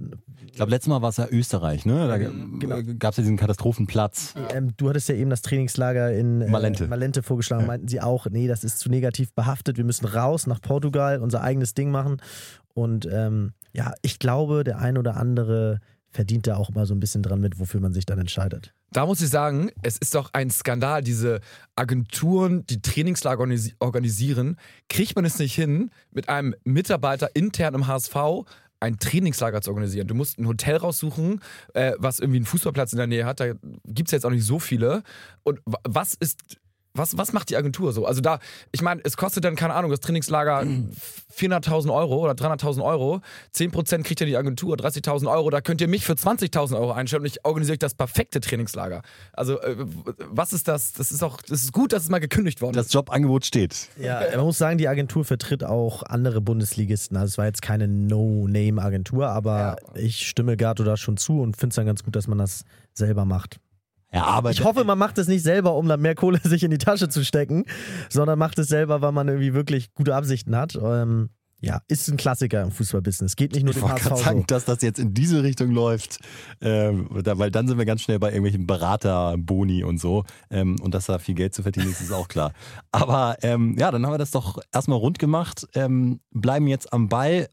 ich 0.46 0.52
glaube, 0.52 0.70
letztes 0.70 0.88
Mal 0.88 1.02
war 1.02 1.08
es 1.08 1.16
ja 1.16 1.26
Österreich, 1.28 1.84
ne? 1.84 2.06
Da 2.06 2.16
genau. 2.16 2.80
gab 2.96 3.10
es 3.10 3.16
ja 3.16 3.22
diesen 3.22 3.36
Katastrophenplatz. 3.36 4.34
Ähm, 4.54 4.72
du 4.76 4.88
hattest 4.88 5.08
ja 5.08 5.16
eben 5.16 5.30
das 5.30 5.42
Trainingslager 5.42 6.12
in 6.12 6.42
äh, 6.42 6.48
Malente. 6.48 6.86
Malente 6.86 7.24
vorgeschlagen. 7.24 7.62
Ja. 7.62 7.66
Meinten 7.66 7.88
sie 7.88 8.00
auch, 8.00 8.26
nee, 8.30 8.46
das 8.46 8.62
ist 8.62 8.78
zu 8.78 8.88
negativ 8.88 9.32
behaftet. 9.34 9.76
Wir 9.76 9.84
müssen 9.84 10.06
raus 10.06 10.46
nach 10.46 10.60
Portugal, 10.60 11.20
unser 11.20 11.42
eigenes 11.42 11.74
Ding 11.74 11.90
machen. 11.90 12.18
Und 12.72 13.08
ähm, 13.10 13.52
ja, 13.72 13.94
ich 14.02 14.20
glaube, 14.20 14.62
der 14.62 14.78
ein 14.78 14.96
oder 14.96 15.16
andere 15.16 15.80
verdient 16.14 16.46
da 16.46 16.56
auch 16.56 16.70
mal 16.70 16.86
so 16.86 16.94
ein 16.94 17.00
bisschen 17.00 17.22
dran 17.22 17.40
mit, 17.40 17.58
wofür 17.58 17.80
man 17.80 17.92
sich 17.92 18.06
dann 18.06 18.18
entscheidet. 18.18 18.72
Da 18.92 19.04
muss 19.04 19.20
ich 19.20 19.28
sagen, 19.28 19.70
es 19.82 19.98
ist 19.98 20.14
doch 20.14 20.30
ein 20.32 20.50
Skandal, 20.50 21.02
diese 21.02 21.40
Agenturen, 21.74 22.64
die 22.66 22.80
Trainingslager 22.80 23.44
organisieren, 23.80 24.56
kriegt 24.88 25.16
man 25.16 25.24
es 25.24 25.38
nicht 25.38 25.54
hin, 25.54 25.90
mit 26.12 26.28
einem 26.28 26.54
Mitarbeiter 26.64 27.34
intern 27.34 27.74
im 27.74 27.86
HSV 27.88 28.14
ein 28.80 28.98
Trainingslager 28.98 29.62
zu 29.62 29.70
organisieren. 29.70 30.06
Du 30.06 30.14
musst 30.14 30.38
ein 30.38 30.46
Hotel 30.46 30.76
raussuchen, 30.76 31.40
äh, 31.72 31.92
was 31.98 32.20
irgendwie 32.20 32.38
einen 32.38 32.46
Fußballplatz 32.46 32.92
in 32.92 32.98
der 32.98 33.06
Nähe 33.06 33.24
hat. 33.24 33.40
Da 33.40 33.54
gibt 33.84 34.08
es 34.08 34.12
jetzt 34.12 34.26
auch 34.26 34.30
nicht 34.30 34.44
so 34.44 34.58
viele. 34.58 35.02
Und 35.42 35.60
was 35.64 36.14
ist 36.14 36.58
was, 36.94 37.18
was 37.18 37.32
macht 37.32 37.50
die 37.50 37.56
Agentur 37.56 37.92
so? 37.92 38.06
Also 38.06 38.20
da, 38.20 38.38
ich 38.70 38.80
meine, 38.80 39.00
es 39.04 39.16
kostet 39.16 39.44
dann, 39.44 39.56
keine 39.56 39.74
Ahnung, 39.74 39.90
das 39.90 40.00
Trainingslager 40.00 40.62
400.000 41.36 41.92
Euro 41.92 42.18
oder 42.18 42.32
300.000 42.32 42.84
Euro. 42.84 43.20
10% 43.54 44.04
kriegt 44.04 44.20
ja 44.20 44.26
die 44.26 44.36
Agentur, 44.36 44.76
30.000 44.76 45.30
Euro. 45.30 45.50
Da 45.50 45.60
könnt 45.60 45.80
ihr 45.80 45.88
mich 45.88 46.04
für 46.04 46.12
20.000 46.12 46.78
Euro 46.78 46.92
einstellen 46.92 47.22
und 47.22 47.26
ich 47.26 47.44
organisiere 47.44 47.74
euch 47.74 47.80
das 47.80 47.94
perfekte 47.94 48.40
Trainingslager. 48.40 49.02
Also 49.32 49.60
äh, 49.60 49.76
was 50.18 50.52
ist 50.52 50.68
das? 50.68 50.92
Das 50.92 51.10
ist 51.10 51.24
auch, 51.24 51.42
das 51.42 51.64
ist 51.64 51.72
gut, 51.72 51.92
dass 51.92 52.04
es 52.04 52.10
mal 52.10 52.20
gekündigt 52.20 52.62
worden 52.62 52.78
ist. 52.78 52.86
Das 52.86 52.92
Jobangebot 52.92 53.44
steht. 53.44 53.88
Ja, 53.98 54.22
man 54.36 54.46
muss 54.46 54.58
sagen, 54.58 54.78
die 54.78 54.86
Agentur 54.86 55.24
vertritt 55.24 55.64
auch 55.64 56.04
andere 56.04 56.40
Bundesligisten. 56.40 57.16
Also 57.16 57.26
es 57.32 57.38
war 57.38 57.46
jetzt 57.46 57.62
keine 57.62 57.88
No-Name-Agentur, 57.88 59.28
aber 59.28 59.58
ja. 59.58 59.76
ich 59.94 60.28
stimme 60.28 60.56
Gato 60.56 60.84
da 60.84 60.96
schon 60.96 61.16
zu 61.16 61.40
und 61.40 61.56
finde 61.56 61.72
es 61.72 61.76
dann 61.76 61.86
ganz 61.86 62.04
gut, 62.04 62.14
dass 62.14 62.28
man 62.28 62.38
das 62.38 62.64
selber 62.92 63.24
macht. 63.24 63.58
Aber 64.22 64.50
ich 64.50 64.62
hoffe, 64.62 64.84
man 64.84 64.98
macht 64.98 65.18
es 65.18 65.28
nicht 65.28 65.42
selber, 65.42 65.74
um 65.74 65.88
dann 65.88 66.00
mehr 66.00 66.14
Kohle 66.14 66.38
sich 66.44 66.62
in 66.62 66.70
die 66.70 66.78
Tasche 66.78 67.08
zu 67.08 67.24
stecken, 67.24 67.64
sondern 68.08 68.38
macht 68.38 68.58
es 68.58 68.68
selber, 68.68 69.00
weil 69.00 69.12
man 69.12 69.28
irgendwie 69.28 69.54
wirklich 69.54 69.92
gute 69.94 70.14
Absichten 70.14 70.56
hat. 70.56 70.78
Ähm, 70.80 71.30
ja, 71.60 71.80
ist 71.88 72.08
ein 72.08 72.18
Klassiker 72.18 72.62
im 72.62 72.70
Fußballbusiness. 72.70 73.36
Geht 73.36 73.54
nicht 73.54 73.64
nur 73.64 73.74
ich 73.74 73.80
dem 73.80 73.88
HSV 73.88 74.16
sagen, 74.22 74.40
so. 74.40 74.46
dass 74.46 74.66
das 74.66 74.82
jetzt 74.82 74.98
in 74.98 75.14
diese 75.14 75.42
Richtung 75.42 75.70
läuft, 75.70 76.18
ähm, 76.60 77.08
da, 77.22 77.38
weil 77.38 77.50
dann 77.50 77.66
sind 77.66 77.78
wir 77.78 77.86
ganz 77.86 78.02
schnell 78.02 78.18
bei 78.18 78.28
irgendwelchen 78.28 78.66
Beraterboni 78.66 79.82
und 79.82 79.98
so. 79.98 80.24
Ähm, 80.50 80.76
und 80.82 80.94
dass 80.94 81.06
da 81.06 81.18
viel 81.18 81.34
Geld 81.34 81.54
zu 81.54 81.62
verdienen 81.62 81.90
ist, 81.90 82.02
ist 82.02 82.12
auch 82.12 82.28
klar. 82.28 82.52
Aber 82.92 83.36
ähm, 83.42 83.76
ja, 83.78 83.90
dann 83.90 84.04
haben 84.04 84.12
wir 84.12 84.18
das 84.18 84.30
doch 84.30 84.60
erstmal 84.72 84.98
rund 84.98 85.18
gemacht, 85.18 85.66
ähm, 85.74 86.20
bleiben 86.30 86.66
jetzt 86.66 86.92
am 86.92 87.08
Ball. 87.08 87.48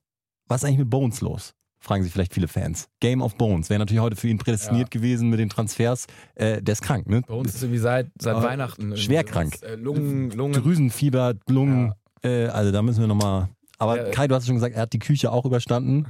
Was 0.48 0.62
ist 0.62 0.68
eigentlich 0.68 0.80
mit 0.80 0.90
Bones 0.90 1.22
los? 1.22 1.54
Fragen 1.82 2.04
sich 2.04 2.14
vielleicht 2.14 2.34
viele 2.34 2.48
Fans. 2.48 2.88
Game 3.00 3.22
of 3.22 3.36
Bones 3.36 3.70
wäre 3.70 3.80
natürlich 3.80 4.02
heute 4.02 4.16
für 4.16 4.28
ihn 4.28 4.38
prädestiniert 4.38 4.94
ja. 4.94 5.00
gewesen 5.00 5.30
mit 5.30 5.40
den 5.40 5.50
Transfers. 5.50 6.06
Äh, 6.36 6.62
der 6.62 6.74
ist 6.74 6.84
krank, 6.84 7.10
ne? 7.10 7.22
Bones 7.24 7.56
ist 7.56 7.64
irgendwie 7.64 7.80
seit, 7.80 8.08
seit 8.20 8.38
äh, 8.38 8.44
Weihnachten. 8.44 8.96
Schwer 8.96 9.24
krank. 9.24 9.58
Äh, 9.64 9.76
Lungen, 9.76 10.32
Lungen. 10.32 10.54
Drüsenfieber, 10.54 11.34
Lungen. 11.50 11.94
Ja. 12.24 12.30
Äh, 12.30 12.48
also 12.48 12.72
da 12.72 12.82
müssen 12.82 13.02
wir 13.02 13.08
nochmal. 13.08 13.50
Aber 13.80 13.98
ja. 13.98 14.12
Kai, 14.12 14.28
du 14.28 14.36
hast 14.36 14.46
schon 14.46 14.56
gesagt, 14.56 14.76
er 14.76 14.84
hat 14.84 14.94
die 14.94 15.00
Küche 15.00 15.32
auch 15.32 15.44
überstanden. 15.44 16.06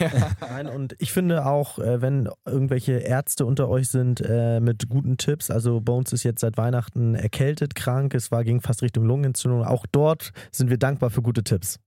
Nein, 0.40 0.66
und 0.66 0.96
ich 0.98 1.12
finde 1.12 1.46
auch, 1.46 1.78
äh, 1.78 2.02
wenn 2.02 2.28
irgendwelche 2.44 2.94
Ärzte 2.94 3.46
unter 3.46 3.68
euch 3.68 3.90
sind 3.90 4.20
äh, 4.20 4.58
mit 4.58 4.88
guten 4.88 5.18
Tipps, 5.18 5.48
also 5.48 5.80
Bones 5.80 6.12
ist 6.12 6.24
jetzt 6.24 6.40
seit 6.40 6.56
Weihnachten 6.56 7.14
erkältet, 7.14 7.76
krank, 7.76 8.14
es 8.14 8.32
war 8.32 8.42
ging 8.42 8.60
fast 8.60 8.82
Richtung 8.82 9.04
Lungenentzündung. 9.04 9.64
Auch 9.64 9.86
dort 9.92 10.32
sind 10.50 10.68
wir 10.68 10.78
dankbar 10.78 11.10
für 11.10 11.22
gute 11.22 11.44
Tipps. 11.44 11.78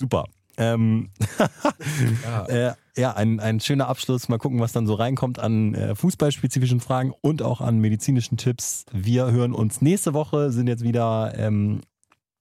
Super. 0.00 0.24
Ähm, 0.56 1.10
ja, 2.24 2.46
äh, 2.46 2.74
ja 2.96 3.12
ein, 3.12 3.40
ein 3.40 3.60
schöner 3.60 3.88
Abschluss. 3.88 4.28
Mal 4.28 4.38
gucken, 4.38 4.60
was 4.60 4.72
dann 4.72 4.86
so 4.86 4.94
reinkommt 4.94 5.38
an 5.38 5.74
äh, 5.74 5.94
fußballspezifischen 5.94 6.80
Fragen 6.80 7.12
und 7.20 7.42
auch 7.42 7.60
an 7.60 7.78
medizinischen 7.78 8.36
Tipps. 8.36 8.84
Wir 8.92 9.30
hören 9.30 9.52
uns 9.52 9.80
nächste 9.80 10.14
Woche, 10.14 10.50
sind 10.50 10.66
jetzt 10.68 10.82
wieder 10.82 11.34
ähm, 11.36 11.80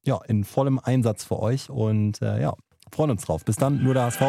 ja, 0.03 0.19
in 0.27 0.43
vollem 0.43 0.79
Einsatz 0.79 1.23
für 1.23 1.39
euch 1.39 1.69
und 1.69 2.21
äh, 2.21 2.41
ja, 2.41 2.53
freuen 2.91 3.11
uns 3.11 3.25
drauf. 3.25 3.43
Bis 3.43 3.55
dann, 3.55 3.83
nur 3.83 3.93
der 3.93 4.03
HSV. 4.03 4.21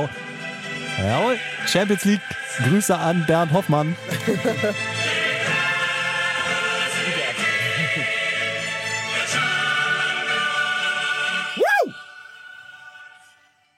Jawohl, 0.98 1.36
Champions 1.66 2.04
League. 2.04 2.22
Grüße 2.58 2.96
an 2.96 3.24
Bernd 3.26 3.52
Hoffmann. 3.52 3.96